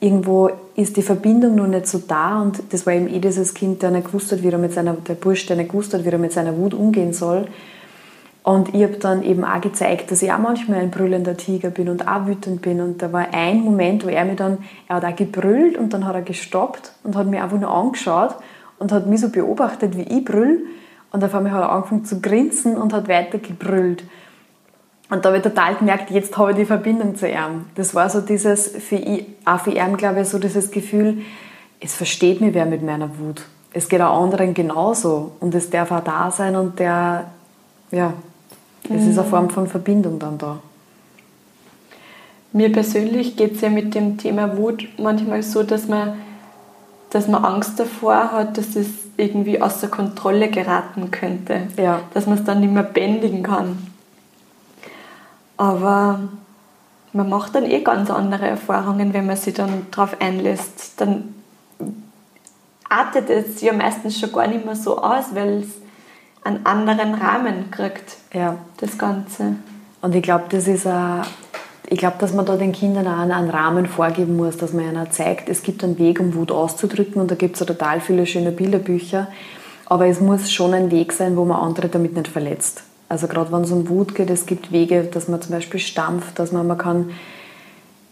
irgendwo 0.00 0.50
ist 0.76 0.96
die 0.96 1.02
Verbindung 1.02 1.56
noch 1.56 1.66
nicht 1.66 1.86
so 1.86 1.98
da 1.98 2.40
und 2.40 2.62
das 2.70 2.86
war 2.86 2.92
eben 2.92 3.08
eh 3.08 3.18
dieses 3.18 3.52
Kind, 3.52 3.82
der 3.82 3.90
nicht 3.90 4.06
gewusst 4.06 4.30
hat, 4.30 4.42
wie 4.42 4.48
er 4.48 4.58
mit 4.58 4.72
seiner, 4.72 4.94
der 4.94 5.14
Bursch, 5.14 5.46
der 5.46 5.56
nicht 5.56 5.70
gewusst 5.70 5.92
hat, 5.92 6.04
wie 6.04 6.08
er 6.08 6.18
mit 6.18 6.32
seiner 6.32 6.56
Wut 6.56 6.72
umgehen 6.72 7.12
soll. 7.12 7.48
Und 8.44 8.74
ich 8.74 8.82
habe 8.82 8.94
dann 8.94 9.22
eben 9.24 9.44
auch 9.44 9.60
gezeigt, 9.60 10.10
dass 10.10 10.22
ich 10.22 10.32
auch 10.32 10.38
manchmal 10.38 10.78
ein 10.78 10.90
brüllender 10.90 11.36
Tiger 11.36 11.68
bin 11.68 11.90
und 11.90 12.08
auch 12.08 12.26
wütend 12.26 12.62
bin. 12.62 12.80
Und 12.80 13.02
da 13.02 13.12
war 13.12 13.26
ein 13.32 13.60
Moment, 13.60 14.06
wo 14.06 14.08
er 14.08 14.24
mir 14.24 14.36
dann, 14.36 14.58
er 14.88 14.96
hat 14.96 15.04
auch 15.04 15.16
gebrüllt 15.16 15.76
und 15.76 15.92
dann 15.92 16.06
hat 16.06 16.14
er 16.14 16.22
gestoppt 16.22 16.92
und 17.04 17.14
hat 17.14 17.26
mir 17.26 17.42
einfach 17.42 17.60
nur 17.60 17.70
angeschaut 17.70 18.36
und 18.78 18.92
hat 18.92 19.06
mich 19.06 19.20
so 19.20 19.28
beobachtet, 19.28 19.96
wie 19.96 20.02
ich 20.02 20.24
brüll. 20.24 20.64
Und 21.10 21.24
auf 21.24 21.34
einmal 21.34 21.52
hat 21.52 21.62
er 21.62 21.72
angefangen 21.72 22.04
zu 22.04 22.20
grinsen 22.20 22.76
und 22.76 22.92
hat 22.92 23.08
weiter 23.08 23.38
gebrüllt. 23.38 24.04
Und 25.10 25.24
da 25.24 25.30
habe 25.30 25.38
ich 25.38 25.42
total 25.42 25.74
gemerkt, 25.76 26.10
jetzt 26.10 26.36
habe 26.36 26.50
ich 26.50 26.58
die 26.58 26.64
Verbindung 26.66 27.16
zu 27.16 27.28
ihm. 27.28 27.64
Das 27.76 27.94
war 27.94 28.10
so 28.10 28.20
dieses, 28.20 28.68
für 28.68 28.96
ich, 28.96 29.26
auch 29.44 29.60
für 29.60 29.70
ihn, 29.70 29.96
glaube 29.96 30.20
ich, 30.20 30.28
so 30.28 30.38
dieses 30.38 30.70
Gefühl, 30.70 31.22
es 31.80 31.94
versteht 31.94 32.40
mich 32.40 32.52
wer 32.52 32.66
mit 32.66 32.82
meiner 32.82 33.08
Wut. 33.18 33.42
Es 33.72 33.88
geht 33.88 34.00
auch 34.02 34.22
anderen 34.22 34.52
genauso. 34.52 35.32
Und 35.40 35.54
es 35.54 35.70
darf 35.70 35.90
auch 35.92 36.04
da 36.04 36.30
sein 36.30 36.56
und 36.56 36.78
der, 36.78 37.26
ja, 37.90 38.12
es 38.84 38.90
mhm. 38.90 39.10
ist 39.10 39.18
eine 39.18 39.28
Form 39.28 39.48
von 39.48 39.66
Verbindung 39.66 40.18
dann 40.18 40.36
da. 40.36 40.58
Mir 42.52 42.72
persönlich 42.72 43.36
geht 43.36 43.54
es 43.54 43.60
ja 43.60 43.70
mit 43.70 43.94
dem 43.94 44.18
Thema 44.18 44.56
Wut 44.56 44.88
manchmal 44.98 45.42
so, 45.42 45.62
dass 45.62 45.86
man 45.86 46.14
dass 47.10 47.26
man 47.28 47.44
Angst 47.44 47.80
davor 47.80 48.32
hat, 48.32 48.58
dass 48.58 48.76
es 48.76 48.88
irgendwie 49.16 49.60
außer 49.60 49.88
Kontrolle 49.88 50.48
geraten 50.48 51.10
könnte. 51.10 51.68
Ja. 51.76 52.00
Dass 52.14 52.26
man 52.26 52.38
es 52.38 52.44
dann 52.44 52.60
nicht 52.60 52.72
mehr 52.72 52.82
bändigen 52.82 53.42
kann. 53.42 53.78
Aber 55.56 56.20
man 57.12 57.28
macht 57.28 57.54
dann 57.54 57.64
eh 57.64 57.80
ganz 57.80 58.10
andere 58.10 58.46
Erfahrungen, 58.46 59.12
wenn 59.12 59.26
man 59.26 59.36
sich 59.36 59.54
dann 59.54 59.86
darauf 59.90 60.20
einlässt. 60.20 61.00
Dann 61.00 61.34
artet 62.88 63.30
es 63.30 63.60
ja 63.60 63.72
meistens 63.72 64.18
schon 64.18 64.32
gar 64.32 64.46
nicht 64.46 64.64
mehr 64.64 64.76
so 64.76 64.98
aus, 64.98 65.34
weil 65.34 65.62
es 65.62 65.68
einen 66.44 66.64
anderen 66.64 67.14
Rahmen 67.14 67.70
kriegt, 67.70 68.16
ja. 68.32 68.56
das 68.78 68.98
Ganze. 68.98 69.56
Und 70.00 70.14
ich 70.14 70.22
glaube, 70.22 70.44
das 70.48 70.68
ist 70.68 70.86
ein 70.86 71.22
ich 71.90 71.98
glaube, 71.98 72.16
dass 72.18 72.34
man 72.34 72.44
da 72.44 72.56
den 72.56 72.72
Kindern 72.72 73.06
auch 73.06 73.18
einen 73.18 73.50
Rahmen 73.50 73.86
vorgeben 73.86 74.36
muss, 74.36 74.58
dass 74.58 74.74
man 74.74 74.84
ihnen 74.84 75.10
zeigt, 75.10 75.48
es 75.48 75.62
gibt 75.62 75.82
einen 75.82 75.98
Weg, 75.98 76.20
um 76.20 76.34
Wut 76.34 76.52
auszudrücken 76.52 77.20
und 77.20 77.30
da 77.30 77.34
gibt 77.34 77.58
es 77.58 77.66
total 77.66 78.00
viele 78.00 78.26
schöne 78.26 78.52
Bilderbücher. 78.52 79.28
Aber 79.86 80.06
es 80.06 80.20
muss 80.20 80.52
schon 80.52 80.74
ein 80.74 80.90
Weg 80.90 81.12
sein, 81.12 81.36
wo 81.36 81.46
man 81.46 81.60
andere 81.60 81.88
damit 81.88 82.14
nicht 82.14 82.28
verletzt. 82.28 82.82
Also 83.08 83.26
gerade 83.26 83.50
wenn 83.52 83.62
es 83.62 83.72
um 83.72 83.88
Wut 83.88 84.14
geht, 84.14 84.28
es 84.28 84.44
gibt 84.44 84.70
Wege, 84.70 85.04
dass 85.04 85.28
man 85.28 85.40
zum 85.40 85.52
Beispiel 85.52 85.80
stampft, 85.80 86.38
dass 86.38 86.52
man, 86.52 86.66
man 86.66 86.76
kann, 86.76 87.10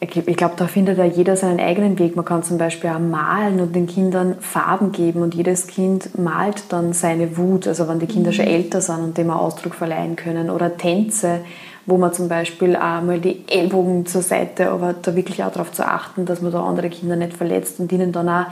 ich 0.01 0.37
glaube, 0.37 0.55
da 0.57 0.69
findet 0.69 0.97
ja 0.97 1.05
jeder 1.05 1.37
seinen 1.37 1.61
eigenen 1.61 1.99
Weg. 1.99 2.17
Man 2.17 2.25
kann 2.25 2.43
zum 2.43 2.57
Beispiel 2.57 2.89
auch 2.89 2.99
malen 2.99 3.61
und 3.61 3.77
den 3.77 3.87
Kindern 3.87 4.37
Farben 4.41 4.91
geben 4.93 5.21
und 5.21 5.35
jedes 5.35 5.67
Kind 5.67 6.19
malt 6.19 6.65
dann 6.71 6.95
seine 6.95 7.37
Wut, 7.37 7.67
also 7.67 7.87
wenn 7.89 7.99
die 7.99 8.07
Kinder 8.07 8.31
mhm. 8.31 8.35
schon 8.37 8.47
älter 8.47 8.81
sind 8.81 9.01
und 9.01 9.19
dem 9.19 9.29
Ausdruck 9.29 9.75
verleihen 9.75 10.17
können. 10.17 10.49
Oder 10.49 10.79
Tänze, 10.79 11.41
wo 11.87 11.99
man 11.99 12.13
zum 12.13 12.29
Beispiel 12.29 12.75
auch 12.75 13.01
mal 13.01 13.21
die 13.21 13.45
Ellbogen 13.49 14.07
zur 14.07 14.23
Seite, 14.23 14.71
aber 14.71 14.93
da 15.01 15.15
wirklich 15.15 15.45
auch 15.45 15.53
darauf 15.53 15.71
zu 15.71 15.87
achten, 15.87 16.27
dass 16.27 16.43
man 16.43 16.51
da 16.51 16.63
andere 16.65 16.91
Kinder 16.91 17.15
nicht 17.15 17.35
verletzt 17.35 17.79
und 17.79 17.93
ihnen 17.93 18.11
dann 18.11 18.29
auch 18.29 18.47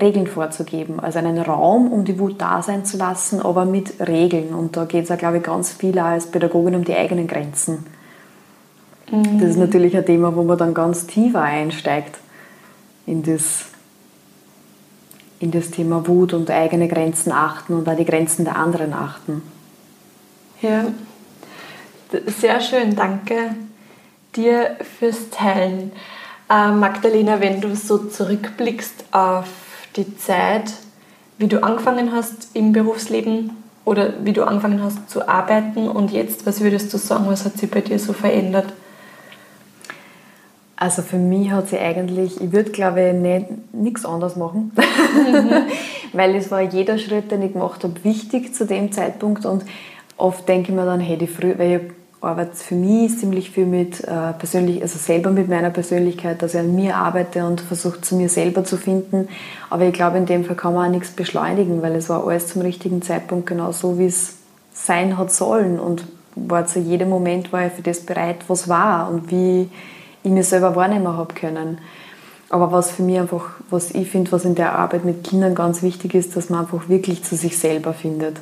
Regeln 0.00 0.26
vorzugeben. 0.26 0.98
Also 0.98 1.20
einen 1.20 1.38
Raum, 1.38 1.92
um 1.92 2.04
die 2.04 2.18
Wut 2.18 2.40
da 2.40 2.62
sein 2.62 2.84
zu 2.84 2.96
lassen, 2.96 3.40
aber 3.40 3.64
mit 3.64 4.00
Regeln. 4.00 4.54
Und 4.54 4.76
da 4.76 4.84
geht 4.86 5.04
es 5.04 5.10
auch, 5.12 5.18
glaube 5.18 5.38
ich, 5.38 5.44
ganz 5.44 5.72
viel 5.72 5.98
auch 6.00 6.06
als 6.06 6.26
Pädagogin 6.26 6.74
um 6.74 6.84
die 6.84 6.94
eigenen 6.94 7.28
Grenzen. 7.28 7.86
Mhm. 9.10 9.38
Das 9.40 9.50
ist 9.50 9.58
natürlich 9.58 9.96
ein 9.96 10.04
Thema, 10.06 10.34
wo 10.34 10.42
man 10.42 10.58
dann 10.58 10.74
ganz 10.74 11.06
tiefer 11.06 11.42
einsteigt 11.42 12.18
in 13.06 13.22
das, 13.22 13.66
in 15.38 15.52
das 15.52 15.70
Thema 15.70 16.06
Wut 16.08 16.32
und 16.32 16.50
eigene 16.50 16.88
Grenzen 16.88 17.30
achten 17.30 17.74
und 17.74 17.88
auch 17.88 17.96
die 17.96 18.04
Grenzen 18.04 18.44
der 18.44 18.56
anderen 18.56 18.92
achten. 18.92 19.42
Ja. 20.60 20.86
Sehr 22.26 22.60
schön, 22.60 22.96
danke 22.96 23.54
dir 24.36 24.76
fürs 24.98 25.30
Teilen. 25.30 25.92
Äh, 26.48 26.72
Magdalena, 26.72 27.40
wenn 27.40 27.60
du 27.60 27.74
so 27.76 27.98
zurückblickst 27.98 29.04
auf 29.12 29.46
die 29.96 30.16
Zeit, 30.16 30.72
wie 31.38 31.46
du 31.46 31.62
angefangen 31.62 32.12
hast 32.12 32.48
im 32.54 32.72
Berufsleben, 32.72 33.56
oder 33.84 34.24
wie 34.24 34.32
du 34.32 34.44
angefangen 34.44 34.82
hast 34.82 35.10
zu 35.10 35.28
arbeiten 35.28 35.88
und 35.88 36.12
jetzt, 36.12 36.46
was 36.46 36.60
würdest 36.60 36.92
du 36.92 36.98
sagen, 36.98 37.24
was 37.26 37.44
hat 37.44 37.58
sich 37.58 37.70
bei 37.70 37.80
dir 37.80 37.98
so 37.98 38.12
verändert? 38.12 38.72
Also 40.76 41.02
für 41.02 41.16
mich 41.16 41.50
hat 41.50 41.68
sie 41.68 41.78
eigentlich, 41.78 42.40
ich 42.40 42.52
würde 42.52 42.70
glaube 42.70 43.08
ich 43.08 43.14
nicht, 43.14 43.74
nichts 43.74 44.06
anderes 44.06 44.36
machen, 44.36 44.72
mhm. 44.76 45.50
weil 46.12 46.36
es 46.36 46.50
war 46.50 46.60
jeder 46.60 46.98
Schritt, 46.98 47.30
den 47.30 47.42
ich 47.42 47.52
gemacht 47.52 47.82
habe, 47.84 48.04
wichtig 48.04 48.54
zu 48.54 48.64
dem 48.64 48.92
Zeitpunkt 48.92 49.44
und 49.44 49.64
oft 50.16 50.48
denke 50.48 50.70
ich 50.70 50.76
mir 50.76 50.84
dann, 50.84 51.00
hätte 51.00 51.24
ich 51.24 51.30
früher, 51.30 51.58
weil 51.58 51.72
ich 51.72 51.99
arbeite 52.20 52.54
für 52.54 52.74
mich 52.74 53.18
ziemlich 53.18 53.50
viel 53.50 53.64
mit 53.64 54.04
äh, 54.04 54.32
persönlich, 54.38 54.82
also 54.82 54.98
selber 54.98 55.30
mit 55.30 55.48
meiner 55.48 55.70
Persönlichkeit, 55.70 56.42
dass 56.42 56.54
ich 56.54 56.60
an 56.60 56.74
mir 56.74 56.96
arbeite 56.96 57.46
und 57.46 57.60
versuche 57.60 58.00
zu 58.02 58.14
mir 58.16 58.28
selber 58.28 58.64
zu 58.64 58.76
finden. 58.76 59.28
Aber 59.70 59.84
ich 59.84 59.94
glaube, 59.94 60.18
in 60.18 60.26
dem 60.26 60.44
Fall 60.44 60.56
kann 60.56 60.74
man 60.74 60.88
auch 60.88 60.92
nichts 60.92 61.10
beschleunigen, 61.10 61.80
weil 61.80 61.94
es 61.94 62.08
war 62.10 62.26
alles 62.26 62.48
zum 62.48 62.62
richtigen 62.62 63.00
Zeitpunkt 63.00 63.46
genau 63.46 63.72
so, 63.72 63.98
wie 63.98 64.06
es 64.06 64.36
sein 64.72 65.16
hat 65.16 65.32
sollen 65.32 65.80
und 65.80 66.04
war 66.36 66.66
zu 66.66 66.78
jedem 66.78 67.08
Moment 67.08 67.52
war 67.52 67.66
ich 67.66 67.72
für 67.72 67.82
das 67.82 68.00
bereit, 68.00 68.44
was 68.48 68.68
war 68.68 69.10
und 69.10 69.30
wie 69.30 69.68
ich 70.22 70.30
mir 70.30 70.44
selber 70.44 70.76
wahrnehmen 70.76 71.08
habe 71.08 71.34
können. 71.34 71.78
Aber 72.50 72.72
was 72.72 72.90
für 72.90 73.02
mich 73.02 73.18
einfach, 73.18 73.50
was 73.70 73.92
ich 73.92 74.08
finde, 74.08 74.32
was 74.32 74.44
in 74.44 74.54
der 74.54 74.78
Arbeit 74.78 75.04
mit 75.04 75.24
Kindern 75.24 75.54
ganz 75.54 75.82
wichtig 75.82 76.14
ist, 76.14 76.36
dass 76.36 76.50
man 76.50 76.60
einfach 76.60 76.88
wirklich 76.88 77.24
zu 77.24 77.36
sich 77.36 77.58
selber 77.58 77.92
findet. 77.92 78.36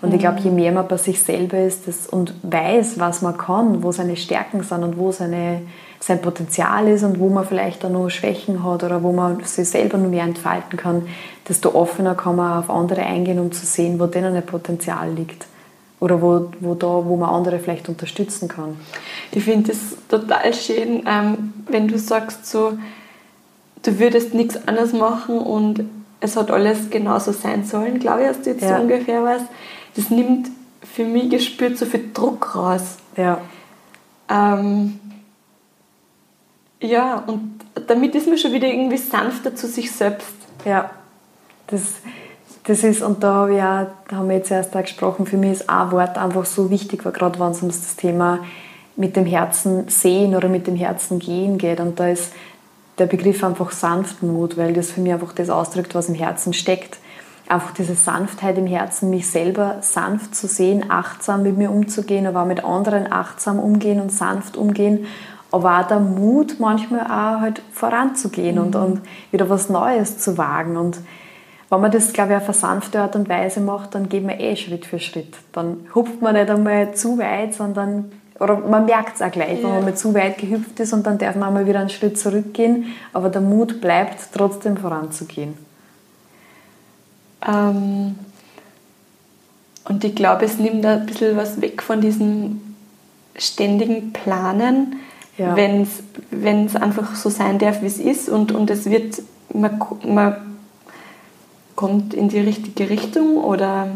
Und 0.00 0.14
ich 0.14 0.20
glaube, 0.20 0.40
je 0.40 0.50
mehr 0.50 0.72
man 0.72 0.86
bei 0.86 0.96
sich 0.96 1.20
selber 1.20 1.58
ist 1.58 1.88
das, 1.88 2.06
und 2.06 2.32
weiß, 2.42 3.00
was 3.00 3.22
man 3.22 3.36
kann, 3.36 3.82
wo 3.82 3.90
seine 3.90 4.16
Stärken 4.16 4.62
sind 4.62 4.84
und 4.84 4.96
wo 4.96 5.10
seine, 5.10 5.62
sein 5.98 6.20
Potenzial 6.20 6.86
ist 6.88 7.02
und 7.02 7.18
wo 7.18 7.28
man 7.28 7.44
vielleicht 7.44 7.84
auch 7.84 7.90
noch 7.90 8.08
Schwächen 8.08 8.62
hat 8.64 8.84
oder 8.84 9.02
wo 9.02 9.12
man 9.12 9.42
sich 9.44 9.68
selber 9.68 9.98
noch 9.98 10.08
mehr 10.08 10.22
entfalten 10.22 10.76
kann, 10.78 11.08
desto 11.48 11.74
offener 11.74 12.14
kann 12.14 12.36
man 12.36 12.58
auf 12.58 12.70
andere 12.70 13.02
eingehen, 13.02 13.40
um 13.40 13.50
zu 13.50 13.66
sehen, 13.66 13.98
wo 13.98 14.06
denen 14.06 14.36
ein 14.36 14.46
Potenzial 14.46 15.10
liegt 15.12 15.46
oder 16.00 16.22
wo, 16.22 16.50
wo, 16.60 16.74
da, 16.74 16.86
wo 16.86 17.16
man 17.16 17.30
andere 17.30 17.58
vielleicht 17.58 17.88
unterstützen 17.88 18.48
kann. 18.48 18.76
Ich 19.32 19.42
finde 19.44 19.72
es 19.72 19.96
total 20.08 20.54
schön, 20.54 21.02
ähm, 21.06 21.52
wenn 21.68 21.88
du 21.88 21.98
sagst, 21.98 22.46
so, 22.46 22.74
du 23.82 23.98
würdest 23.98 24.34
nichts 24.34 24.68
anderes 24.68 24.92
machen 24.92 25.38
und 25.38 25.84
es 26.20 26.36
hat 26.36 26.50
alles 26.50 26.90
genauso 26.90 27.32
sein 27.32 27.64
sollen, 27.64 27.98
glaube 27.98 28.22
ich, 28.22 28.28
hast 28.28 28.46
du 28.46 28.50
jetzt 28.50 28.62
ja. 28.62 28.76
so 28.76 28.82
ungefähr 28.82 29.22
was. 29.22 29.42
Das 29.98 30.10
nimmt 30.10 30.48
für 30.94 31.04
mich 31.04 31.28
gespürt 31.28 31.76
so 31.76 31.84
viel 31.84 32.10
Druck 32.14 32.54
raus. 32.54 32.98
Ja. 33.16 33.40
Ähm, 34.30 35.00
ja, 36.80 37.24
und 37.26 37.58
damit 37.88 38.14
ist 38.14 38.28
man 38.28 38.38
schon 38.38 38.52
wieder 38.52 38.68
irgendwie 38.68 38.96
sanfter 38.96 39.56
zu 39.56 39.66
sich 39.66 39.90
selbst. 39.90 40.34
Ja, 40.64 40.92
das, 41.66 41.94
das 42.62 42.84
ist, 42.84 43.02
und 43.02 43.24
da, 43.24 43.34
habe 43.34 43.56
ich 43.56 43.60
auch, 43.60 43.86
da 44.08 44.16
haben 44.18 44.28
wir 44.28 44.36
jetzt 44.36 44.52
erst 44.52 44.72
da 44.72 44.82
gesprochen, 44.82 45.26
für 45.26 45.36
mich 45.36 45.50
ist 45.50 45.68
ein 45.68 45.90
Wort 45.90 46.16
einfach 46.16 46.44
so 46.44 46.70
wichtig, 46.70 47.04
weil 47.04 47.10
gerade 47.10 47.40
wenn 47.40 47.50
es 47.50 47.62
um 47.62 47.68
das 47.68 47.96
Thema 47.96 48.44
mit 48.94 49.16
dem 49.16 49.26
Herzen 49.26 49.88
sehen 49.88 50.36
oder 50.36 50.48
mit 50.48 50.68
dem 50.68 50.76
Herzen 50.76 51.18
gehen 51.18 51.58
geht. 51.58 51.80
Und 51.80 51.98
da 51.98 52.06
ist 52.06 52.32
der 52.98 53.06
Begriff 53.06 53.42
einfach 53.42 53.72
Sanftmut, 53.72 54.56
weil 54.56 54.74
das 54.74 54.92
für 54.92 55.00
mich 55.00 55.12
einfach 55.12 55.32
das 55.32 55.50
ausdrückt, 55.50 55.96
was 55.96 56.08
im 56.08 56.14
Herzen 56.14 56.52
steckt. 56.52 56.98
Einfach 57.48 57.72
diese 57.72 57.94
Sanftheit 57.94 58.58
im 58.58 58.66
Herzen, 58.66 59.10
mich 59.10 59.30
selber 59.30 59.76
sanft 59.80 60.34
zu 60.34 60.46
sehen, 60.46 60.84
achtsam 60.90 61.42
mit 61.42 61.56
mir 61.56 61.70
umzugehen, 61.70 62.26
aber 62.26 62.42
auch 62.42 62.46
mit 62.46 62.64
anderen 62.64 63.10
achtsam 63.10 63.58
umgehen 63.58 64.00
und 64.00 64.12
sanft 64.12 64.56
umgehen. 64.56 65.06
Aber 65.50 65.80
auch 65.80 65.88
der 65.88 66.00
Mut, 66.00 66.60
manchmal 66.60 67.06
auch 67.06 67.40
halt 67.40 67.62
voranzugehen 67.72 68.56
mhm. 68.56 68.62
und, 68.62 68.76
und 68.76 69.00
wieder 69.30 69.48
was 69.48 69.70
Neues 69.70 70.18
zu 70.18 70.36
wagen. 70.36 70.76
Und 70.76 70.98
wenn 71.70 71.80
man 71.80 71.90
das, 71.90 72.12
glaube 72.12 72.32
ich, 72.32 72.36
auf 72.36 72.44
eine 72.44 72.54
sanfte 72.54 73.00
Art 73.00 73.16
und 73.16 73.28
Weise 73.28 73.60
macht, 73.60 73.94
dann 73.94 74.10
geht 74.10 74.26
man 74.26 74.38
eh 74.38 74.56
Schritt 74.56 74.84
für 74.84 74.98
Schritt. 74.98 75.36
Dann 75.52 75.86
hupft 75.94 76.20
man 76.20 76.34
nicht 76.34 76.50
einmal 76.50 76.92
zu 76.94 77.18
weit, 77.18 77.54
sondern 77.54 78.12
oder 78.40 78.56
man 78.56 78.84
merkt 78.84 79.16
es 79.16 79.22
auch 79.22 79.30
gleich, 79.30 79.62
wenn 79.62 79.70
man 79.70 79.84
mal 79.84 79.96
zu 79.96 80.14
weit 80.14 80.38
gehüpft 80.38 80.78
ist 80.80 80.92
und 80.92 81.06
dann 81.06 81.18
darf 81.18 81.34
man 81.34 81.52
mal 81.52 81.66
wieder 81.66 81.80
einen 81.80 81.88
Schritt 81.88 82.18
zurückgehen, 82.18 82.94
aber 83.12 83.30
der 83.30 83.40
Mut 83.40 83.80
bleibt, 83.80 84.28
trotzdem 84.32 84.76
voranzugehen. 84.76 85.67
Ähm, 87.46 88.16
und 89.84 90.04
ich 90.04 90.14
glaube, 90.14 90.44
es 90.44 90.58
nimmt 90.58 90.84
ein 90.84 91.06
bisschen 91.06 91.36
was 91.36 91.60
weg 91.60 91.82
von 91.82 92.00
diesem 92.00 92.60
ständigen 93.36 94.12
Planen, 94.12 94.96
ja. 95.38 95.56
wenn 95.56 96.66
es 96.66 96.76
einfach 96.76 97.14
so 97.14 97.30
sein 97.30 97.58
darf, 97.58 97.80
wie 97.82 97.86
es 97.86 97.98
ist 97.98 98.28
und, 98.28 98.52
und 98.52 98.70
es 98.70 98.90
wird, 98.90 99.22
man, 99.52 99.80
man 100.04 100.36
kommt 101.74 102.12
in 102.12 102.28
die 102.28 102.40
richtige 102.40 102.90
Richtung 102.90 103.36
oder 103.38 103.88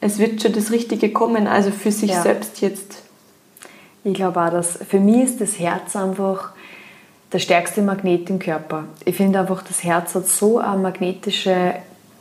es 0.00 0.18
wird 0.18 0.42
schon 0.42 0.52
das 0.52 0.72
Richtige 0.72 1.12
kommen, 1.12 1.46
also 1.46 1.70
für 1.70 1.92
sich 1.92 2.10
ja. 2.10 2.22
selbst 2.22 2.60
jetzt. 2.60 3.02
Ich 4.04 4.14
glaube 4.14 4.42
auch, 4.42 4.50
dass 4.50 4.76
für 4.88 4.98
mich 4.98 5.22
ist 5.22 5.40
das 5.40 5.60
Herz 5.60 5.94
einfach 5.94 6.50
der 7.32 7.38
stärkste 7.38 7.80
Magnet 7.80 8.28
im 8.28 8.40
Körper. 8.40 8.84
Ich 9.04 9.16
finde 9.16 9.38
einfach, 9.38 9.62
das 9.62 9.84
Herz 9.84 10.16
hat 10.16 10.26
so 10.26 10.58
eine 10.58 10.82
magnetische 10.82 11.76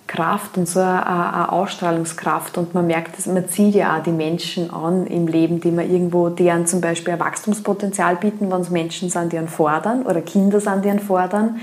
Kraft 0.08 0.58
und 0.58 0.68
so 0.68 0.80
eine, 0.80 1.06
eine 1.06 1.52
Ausstrahlungskraft 1.52 2.58
und 2.58 2.74
man 2.74 2.88
merkt 2.88 3.18
es, 3.18 3.28
man 3.28 3.48
zieht 3.48 3.76
ja 3.76 3.98
auch 3.98 4.04
die 4.04 4.12
Menschen 4.12 4.72
an 4.72 5.08
im 5.08 5.28
Leben, 5.28 5.62
die 5.62 5.72
man 5.72 5.90
irgendwo, 5.90 6.30
deren 6.30 6.68
zum 6.68 6.82
Beispiel 6.82 7.14
ein 7.14 7.20
Wachstumspotenzial 7.20 8.18
bieten, 8.18 8.52
wenn 8.52 8.62
es 8.62 8.70
Menschen 8.70 9.10
sind, 9.10 9.32
die 9.32 9.38
einen 9.38 9.48
fordern 9.48 10.04
oder 10.04 10.22
Kinder 10.22 10.60
sind, 10.60 10.84
die 10.84 10.90
einen 10.90 11.00
fordern 11.00 11.60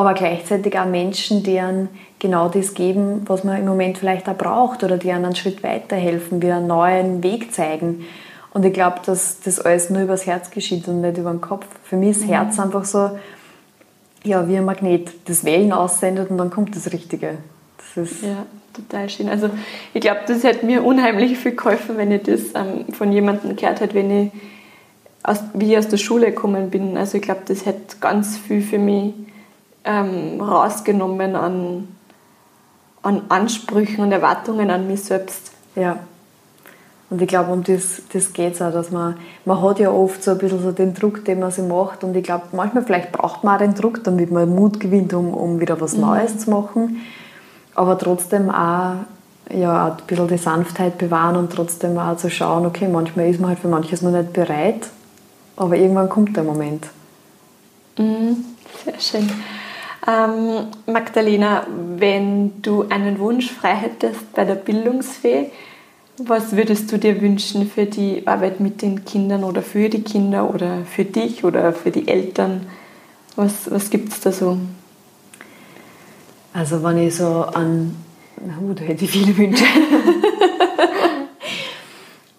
aber 0.00 0.14
gleichzeitig 0.14 0.78
auch 0.78 0.86
Menschen, 0.86 1.42
die 1.42 1.58
einen 1.58 1.88
genau 2.18 2.48
das 2.48 2.74
geben, 2.74 3.22
was 3.26 3.44
man 3.44 3.58
im 3.58 3.66
Moment 3.66 3.98
vielleicht 3.98 4.28
auch 4.28 4.36
braucht 4.36 4.82
oder 4.82 4.96
die 4.96 5.12
einen 5.12 5.36
Schritt 5.36 5.62
weiterhelfen, 5.62 6.40
wieder 6.40 6.56
einen 6.56 6.68
neuen 6.68 7.22
Weg 7.22 7.52
zeigen. 7.52 8.06
Und 8.52 8.64
ich 8.64 8.72
glaube, 8.72 9.00
dass 9.04 9.40
das 9.40 9.60
alles 9.60 9.90
nur 9.90 10.02
übers 10.02 10.26
Herz 10.26 10.50
geschieht 10.50 10.88
und 10.88 11.02
nicht 11.02 11.18
über 11.18 11.30
den 11.30 11.40
Kopf. 11.40 11.66
Für 11.84 11.96
mich 11.96 12.10
ist 12.10 12.22
das 12.22 12.30
Herz 12.30 12.56
mhm. 12.56 12.64
einfach 12.64 12.84
so, 12.84 13.10
ja, 14.24 14.48
wie 14.48 14.56
ein 14.56 14.64
Magnet, 14.64 15.10
das 15.26 15.44
Wellen 15.44 15.72
aussendet 15.72 16.30
und 16.30 16.38
dann 16.38 16.50
kommt 16.50 16.76
das 16.76 16.92
Richtige. 16.92 17.38
Das 17.78 18.10
ist 18.10 18.22
ja, 18.22 18.46
total 18.74 19.08
schön. 19.08 19.28
Also 19.28 19.50
ich 19.94 20.00
glaube, 20.00 20.20
das 20.26 20.44
hat 20.44 20.62
mir 20.62 20.84
unheimlich 20.84 21.38
viel 21.38 21.56
geholfen, 21.56 21.96
wenn 21.96 22.12
ich 22.12 22.22
das 22.22 22.40
ähm, 22.54 22.92
von 22.92 23.12
jemandem 23.12 23.56
gehört 23.56 23.80
hätte, 23.80 23.94
wenn 23.94 24.26
ich 24.26 24.32
aus, 25.22 25.40
wie 25.54 25.72
ich 25.72 25.78
aus 25.78 25.88
der 25.88 25.96
Schule 25.96 26.26
gekommen 26.26 26.70
bin. 26.70 26.96
Also 26.96 27.18
ich 27.18 27.22
glaube, 27.22 27.42
das 27.46 27.66
hätte 27.66 27.96
ganz 28.00 28.36
viel 28.36 28.62
für 28.62 28.78
mich 28.78 29.14
ähm, 29.84 30.40
rausgenommen 30.40 31.36
an, 31.36 31.88
an 33.02 33.22
Ansprüchen 33.28 34.04
und 34.04 34.12
Erwartungen 34.12 34.70
an 34.70 34.86
mich 34.86 35.02
selbst. 35.02 35.52
Ja. 35.74 35.98
Und 37.10 37.20
ich 37.20 37.26
glaube, 37.26 37.52
um 37.52 37.64
das, 37.64 38.02
das 38.12 38.32
geht 38.32 38.54
es 38.54 38.62
auch, 38.62 38.72
dass 38.72 38.92
man, 38.92 39.16
man 39.44 39.60
hat 39.60 39.80
ja 39.80 39.90
oft 39.90 40.22
so 40.22 40.30
ein 40.30 40.38
bisschen 40.38 40.62
so 40.62 40.70
den 40.70 40.94
Druck, 40.94 41.24
den 41.24 41.40
man 41.40 41.50
sich 41.50 41.66
macht 41.66 42.04
und 42.04 42.16
ich 42.16 42.22
glaube, 42.22 42.44
manchmal 42.52 42.84
vielleicht 42.84 43.10
braucht 43.10 43.42
man 43.42 43.56
auch 43.56 43.58
den 43.58 43.74
Druck, 43.74 44.04
damit 44.04 44.30
man 44.30 44.48
Mut 44.48 44.78
gewinnt, 44.78 45.12
um, 45.12 45.34
um 45.34 45.58
wieder 45.58 45.80
was 45.80 45.94
mhm. 45.94 46.02
Neues 46.02 46.38
zu 46.38 46.50
machen, 46.50 47.00
aber 47.74 47.98
trotzdem 47.98 48.48
auch 48.48 48.94
ja, 49.52 49.86
ein 49.86 49.96
bisschen 50.06 50.28
die 50.28 50.38
Sanftheit 50.38 50.98
bewahren 50.98 51.34
und 51.34 51.52
trotzdem 51.52 51.98
auch 51.98 52.16
zu 52.16 52.30
schauen, 52.30 52.64
okay, 52.64 52.86
manchmal 52.86 53.28
ist 53.28 53.40
man 53.40 53.50
halt 53.50 53.58
für 53.58 53.68
manches 53.68 54.02
noch 54.02 54.12
nicht 54.12 54.32
bereit, 54.32 54.88
aber 55.56 55.76
irgendwann 55.76 56.08
kommt 56.08 56.36
der 56.36 56.44
Moment. 56.44 56.86
Mhm. 57.98 58.44
Sehr 58.84 59.00
schön. 59.00 59.30
Ähm, 60.06 60.68
Magdalena, 60.86 61.66
wenn 61.96 62.62
du 62.62 62.86
einen 62.88 63.18
Wunsch 63.18 63.50
frei 63.50 63.74
hättest 63.74 64.32
bei 64.32 64.44
der 64.44 64.54
Bildungsfee, 64.54 65.50
was 66.24 66.56
würdest 66.56 66.90
du 66.92 66.98
dir 66.98 67.20
wünschen 67.20 67.68
für 67.68 67.86
die 67.86 68.26
Arbeit 68.26 68.60
mit 68.60 68.82
den 68.82 69.04
Kindern 69.04 69.44
oder 69.44 69.62
für 69.62 69.88
die 69.88 70.02
Kinder 70.02 70.52
oder 70.52 70.84
für 70.84 71.04
dich 71.04 71.44
oder 71.44 71.72
für 71.72 71.90
die 71.90 72.08
Eltern? 72.08 72.66
Was, 73.36 73.70
was 73.70 73.90
gibt 73.90 74.12
es 74.12 74.20
da 74.20 74.32
so? 74.32 74.58
Also 76.52 76.82
wenn 76.82 76.98
ich 76.98 77.14
so 77.14 77.44
an... 77.44 77.96
Na 78.44 78.54
gut, 78.54 78.80
da 78.80 78.84
hätte 78.84 79.04
ich 79.04 79.10
viele 79.10 79.36
Wünsche. 79.36 79.64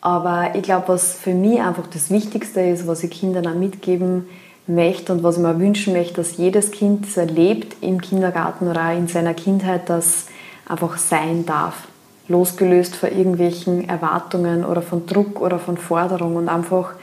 Aber 0.02 0.56
ich 0.56 0.64
glaube, 0.64 0.90
was 0.90 1.14
für 1.14 1.34
mich 1.34 1.62
einfach 1.62 1.88
das 1.88 2.10
Wichtigste 2.10 2.62
ist, 2.62 2.88
was 2.88 3.04
ich 3.04 3.12
Kindern 3.12 3.48
auch 3.48 3.56
mitgeben 3.56 4.28
möchte 4.68 5.14
und 5.14 5.24
was 5.24 5.38
ich 5.38 5.44
mir 5.44 5.60
wünschen 5.60 5.94
möchte, 5.94 6.16
dass 6.16 6.38
jedes 6.38 6.72
Kind 6.72 7.06
das 7.06 7.18
erlebt 7.18 7.78
im 7.82 8.02
Kindergarten 8.02 8.68
oder 8.68 8.90
auch 8.90 8.98
in 8.98 9.08
seiner 9.08 9.34
Kindheit, 9.34 9.90
das 9.90 10.28
einfach 10.68 10.98
sein 10.98 11.46
darf. 11.46 11.88
Losgelöst 12.32 12.96
von 12.96 13.10
irgendwelchen 13.10 13.88
Erwartungen 13.88 14.66
oder 14.66 14.82
von 14.82 15.06
Druck 15.06 15.42
oder 15.42 15.60
von 15.60 15.78
Forderungen 15.78 16.38
und 16.38 16.50
einfach 16.50 16.94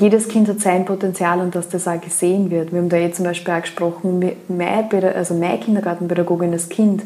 jedes 0.00 0.28
Kind 0.28 0.48
hat 0.48 0.60
sein 0.60 0.84
Potenzial 0.84 1.40
und 1.40 1.54
dass 1.54 1.68
das 1.68 1.86
auch 1.86 2.00
gesehen 2.00 2.50
wird. 2.50 2.72
Wir 2.72 2.80
haben 2.80 2.88
da 2.88 2.96
jetzt 2.96 3.16
zum 3.16 3.26
Beispiel 3.26 3.54
auch 3.54 3.60
gesprochen, 3.60 4.32
meine, 4.48 5.14
also 5.14 5.34
meine 5.34 5.58
Kindergartenpädagogin, 5.58 6.52
das 6.52 6.68
Kind, 6.68 7.02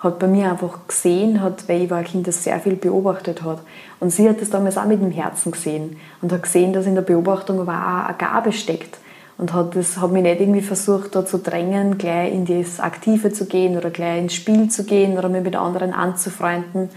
hat 0.00 0.18
bei 0.18 0.26
mir 0.26 0.50
einfach 0.50 0.88
gesehen, 0.88 1.40
hat, 1.40 1.68
weil 1.68 1.82
ich 1.82 1.90
war 1.90 1.98
ein 1.98 2.04
Kind, 2.04 2.26
das 2.26 2.42
sehr 2.42 2.58
viel 2.58 2.74
beobachtet 2.74 3.42
hat. 3.42 3.60
Und 4.00 4.10
sie 4.10 4.28
hat 4.28 4.40
das 4.40 4.50
damals 4.50 4.76
auch 4.76 4.86
mit 4.86 5.00
dem 5.00 5.12
Herzen 5.12 5.52
gesehen 5.52 5.96
und 6.20 6.32
hat 6.32 6.42
gesehen, 6.42 6.72
dass 6.72 6.86
in 6.86 6.96
der 6.96 7.02
Beobachtung 7.02 7.60
aber 7.60 7.72
auch 7.72 8.08
eine 8.08 8.16
Gabe 8.18 8.52
steckt. 8.52 8.98
Und 9.42 9.52
hat, 9.54 9.74
das, 9.74 9.98
hat 9.98 10.12
mich 10.12 10.22
nicht 10.22 10.40
irgendwie 10.40 10.60
versucht, 10.60 11.16
da 11.16 11.26
zu 11.26 11.36
drängen, 11.36 11.98
gleich 11.98 12.32
in 12.32 12.44
das 12.44 12.78
Aktive 12.78 13.32
zu 13.32 13.46
gehen 13.46 13.76
oder 13.76 13.90
gleich 13.90 14.20
ins 14.20 14.34
Spiel 14.34 14.70
zu 14.70 14.84
gehen 14.84 15.18
oder 15.18 15.28
mich 15.28 15.42
mit 15.42 15.56
anderen 15.56 15.92
anzufreunden. 15.92 16.90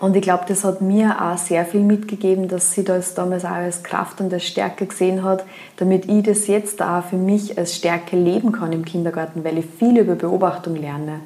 Und 0.00 0.16
ich 0.16 0.22
glaube, 0.22 0.42
das 0.48 0.64
hat 0.64 0.80
mir 0.80 1.22
auch 1.22 1.38
sehr 1.38 1.64
viel 1.64 1.82
mitgegeben, 1.82 2.48
dass 2.48 2.72
sie 2.72 2.82
das 2.82 3.14
damals 3.14 3.44
auch 3.44 3.50
als 3.50 3.84
Kraft 3.84 4.20
und 4.20 4.32
als 4.32 4.44
Stärke 4.44 4.86
gesehen 4.86 5.22
hat, 5.22 5.44
damit 5.76 6.08
ich 6.08 6.24
das 6.24 6.48
jetzt 6.48 6.82
auch 6.82 7.04
für 7.04 7.16
mich 7.16 7.56
als 7.56 7.76
Stärke 7.76 8.16
leben 8.16 8.50
kann 8.50 8.72
im 8.72 8.84
Kindergarten, 8.84 9.44
weil 9.44 9.58
ich 9.58 9.66
viel 9.66 9.98
über 9.98 10.16
Beobachtung 10.16 10.74
lerne. 10.74 11.20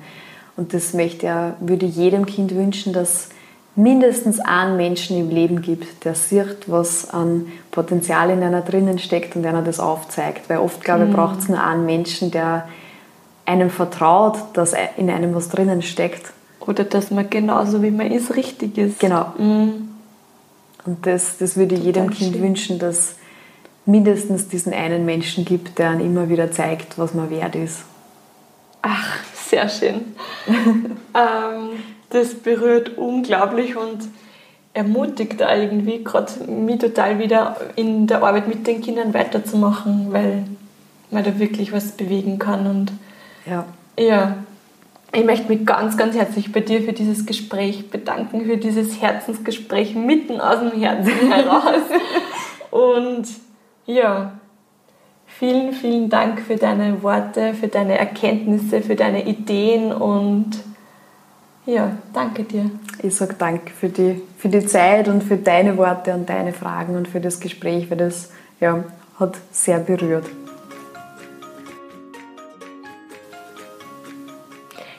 Und 0.54 0.74
das 0.74 0.92
möchte 0.92 1.24
ja, 1.24 1.56
würde 1.60 1.86
jedem 1.86 2.26
Kind 2.26 2.54
wünschen, 2.54 2.92
dass 2.92 3.30
mindestens 3.74 4.38
einen 4.40 4.76
Menschen 4.76 5.16
im 5.16 5.30
Leben 5.30 5.62
gibt, 5.62 6.04
der 6.04 6.14
sieht, 6.14 6.68
was 6.68 7.08
an 7.10 7.46
Potenzial 7.70 8.30
in 8.30 8.42
einer 8.42 8.60
drinnen 8.60 8.98
steckt 8.98 9.34
und 9.34 9.46
einer 9.46 9.62
das 9.62 9.80
aufzeigt. 9.80 10.48
Weil 10.50 10.58
oft, 10.58 10.84
glaube 10.84 11.04
ich, 11.04 11.10
mhm. 11.10 11.14
braucht 11.14 11.38
es 11.38 11.48
nur 11.48 11.62
einen 11.62 11.86
Menschen, 11.86 12.30
der 12.30 12.68
einem 13.46 13.70
vertraut, 13.70 14.36
dass 14.54 14.74
in 14.96 15.10
einem 15.10 15.34
was 15.34 15.48
drinnen 15.48 15.82
steckt. 15.82 16.32
Oder 16.60 16.84
dass 16.84 17.10
man 17.10 17.28
genauso 17.28 17.82
wie 17.82 17.90
man 17.90 18.10
ist, 18.10 18.36
richtig 18.36 18.78
ist. 18.78 19.00
Genau. 19.00 19.32
Mhm. 19.38 19.88
Und 20.84 21.06
das, 21.06 21.38
das 21.38 21.56
würde 21.56 21.74
ich 21.74 21.84
jedem 21.84 22.10
Kind 22.10 22.34
schön. 22.34 22.42
wünschen, 22.42 22.78
dass 22.78 23.16
mindestens 23.86 24.48
diesen 24.48 24.72
einen 24.72 25.04
Menschen 25.04 25.44
gibt, 25.44 25.78
der 25.78 25.90
einem 25.90 26.00
immer 26.00 26.28
wieder 26.28 26.50
zeigt, 26.52 26.98
was 26.98 27.14
man 27.14 27.30
wert 27.30 27.56
ist. 27.56 27.84
Ach, 28.82 29.18
sehr 29.46 29.68
schön. 29.68 30.14
ähm, 30.46 31.70
das 32.12 32.34
berührt 32.34 32.96
unglaublich 32.98 33.76
und 33.76 34.08
ermutigt 34.74 35.40
irgendwie 35.40 36.02
gerade 36.02 36.32
mich 36.50 36.78
total 36.78 37.18
wieder 37.18 37.56
in 37.76 38.06
der 38.06 38.22
Arbeit 38.22 38.48
mit 38.48 38.66
den 38.66 38.80
Kindern 38.80 39.12
weiterzumachen, 39.12 40.12
weil 40.12 40.44
man 41.10 41.24
da 41.24 41.38
wirklich 41.38 41.72
was 41.72 41.92
bewegen 41.92 42.38
kann 42.38 42.66
und 42.66 42.92
ja. 43.46 43.64
ja. 43.98 44.36
Ich 45.14 45.26
möchte 45.26 45.48
mich 45.48 45.66
ganz, 45.66 45.98
ganz 45.98 46.16
herzlich 46.16 46.52
bei 46.52 46.60
dir 46.60 46.80
für 46.80 46.94
dieses 46.94 47.26
Gespräch 47.26 47.90
bedanken, 47.90 48.46
für 48.46 48.56
dieses 48.56 49.02
Herzensgespräch 49.02 49.94
mitten 49.94 50.40
aus 50.40 50.60
dem 50.60 50.80
Herzen 50.80 51.12
heraus. 51.30 51.82
und 52.70 53.26
ja, 53.84 54.32
vielen, 55.26 55.74
vielen 55.74 56.08
Dank 56.08 56.40
für 56.40 56.56
deine 56.56 57.02
Worte, 57.02 57.52
für 57.52 57.68
deine 57.68 57.98
Erkenntnisse, 57.98 58.80
für 58.80 58.96
deine 58.96 59.26
Ideen 59.26 59.92
und 59.92 60.52
ja, 61.66 61.96
danke 62.12 62.44
dir. 62.44 62.70
Ich 63.02 63.14
sage 63.14 63.34
danke 63.38 63.72
für 63.72 63.88
die, 63.88 64.20
für 64.38 64.48
die 64.48 64.66
Zeit 64.66 65.08
und 65.08 65.22
für 65.22 65.36
deine 65.36 65.76
Worte 65.76 66.12
und 66.14 66.28
deine 66.28 66.52
Fragen 66.52 66.96
und 66.96 67.08
für 67.08 67.20
das 67.20 67.40
Gespräch, 67.40 67.90
weil 67.90 67.98
das 67.98 68.30
ja, 68.60 68.84
hat 69.18 69.36
sehr 69.50 69.78
berührt. 69.78 70.26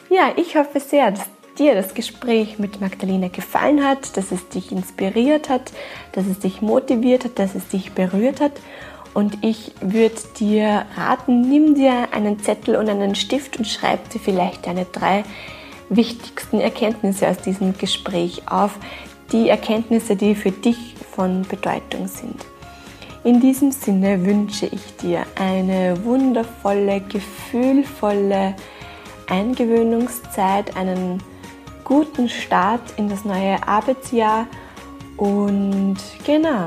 Ja, 0.09 0.31
ich 0.35 0.55
hoffe 0.55 0.79
sehr, 0.79 1.11
dass 1.11 1.25
dir 1.57 1.75
das 1.75 1.93
Gespräch 1.93 2.59
mit 2.59 2.81
Magdalena 2.81 3.27
gefallen 3.27 3.83
hat, 3.83 4.15
dass 4.17 4.31
es 4.31 4.47
dich 4.49 4.71
inspiriert 4.71 5.49
hat, 5.49 5.71
dass 6.11 6.27
es 6.27 6.39
dich 6.39 6.61
motiviert 6.61 7.25
hat, 7.25 7.39
dass 7.39 7.55
es 7.55 7.67
dich 7.67 7.93
berührt 7.93 8.39
hat. 8.39 8.53
Und 9.13 9.43
ich 9.43 9.71
würde 9.81 10.15
dir 10.39 10.85
raten, 10.95 11.41
nimm 11.41 11.75
dir 11.75 12.09
einen 12.11 12.39
Zettel 12.39 12.75
und 12.75 12.89
einen 12.89 13.15
Stift 13.15 13.57
und 13.57 13.67
schreib 13.67 14.09
dir 14.09 14.19
vielleicht 14.19 14.65
deine 14.65 14.85
drei 14.85 15.23
wichtigsten 15.89 16.59
Erkenntnisse 16.59 17.27
aus 17.27 17.37
diesem 17.37 17.77
Gespräch 17.77 18.43
auf, 18.47 18.77
die 19.31 19.49
Erkenntnisse, 19.49 20.15
die 20.15 20.35
für 20.35 20.51
dich 20.51 20.95
von 21.15 21.43
Bedeutung 21.43 22.07
sind. 22.07 22.45
In 23.23 23.39
diesem 23.39 23.71
Sinne 23.71 24.25
wünsche 24.25 24.65
ich 24.65 24.97
dir 24.97 25.25
eine 25.39 26.03
wundervolle, 26.03 27.01
gefühlvolle 27.01 28.55
Eingewöhnungszeit, 29.29 30.75
einen 30.75 31.23
guten 31.85 32.27
Start 32.27 32.81
in 32.97 33.07
das 33.09 33.23
neue 33.23 33.65
Arbeitsjahr 33.65 34.47
und 35.17 35.97
genau, 36.25 36.65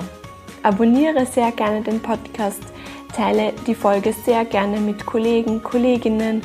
abonniere 0.63 1.27
sehr 1.27 1.53
gerne 1.53 1.83
den 1.83 2.01
Podcast, 2.01 2.63
teile 3.15 3.53
die 3.67 3.75
Folge 3.75 4.13
sehr 4.13 4.45
gerne 4.45 4.81
mit 4.81 5.05
Kollegen, 5.05 5.63
Kolleginnen 5.63 6.43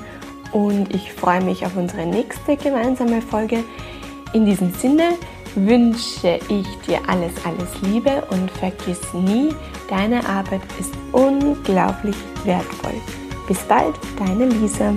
und 0.51 0.93
ich 0.93 1.13
freue 1.13 1.41
mich 1.41 1.65
auf 1.65 1.75
unsere 1.75 2.05
nächste 2.05 2.57
gemeinsame 2.57 3.21
Folge. 3.21 3.63
In 4.33 4.45
diesem 4.45 4.73
Sinne 4.73 5.13
wünsche 5.55 6.39
ich 6.47 6.67
dir 6.87 6.99
alles, 7.07 7.33
alles 7.45 7.81
Liebe 7.81 8.23
und 8.29 8.49
vergiss 8.51 9.13
nie, 9.13 9.53
deine 9.89 10.25
Arbeit 10.27 10.61
ist 10.79 10.93
unglaublich 11.11 12.15
wertvoll. 12.45 12.99
Bis 13.47 13.59
bald, 13.59 13.95
deine 14.17 14.45
Lisa. 14.45 14.93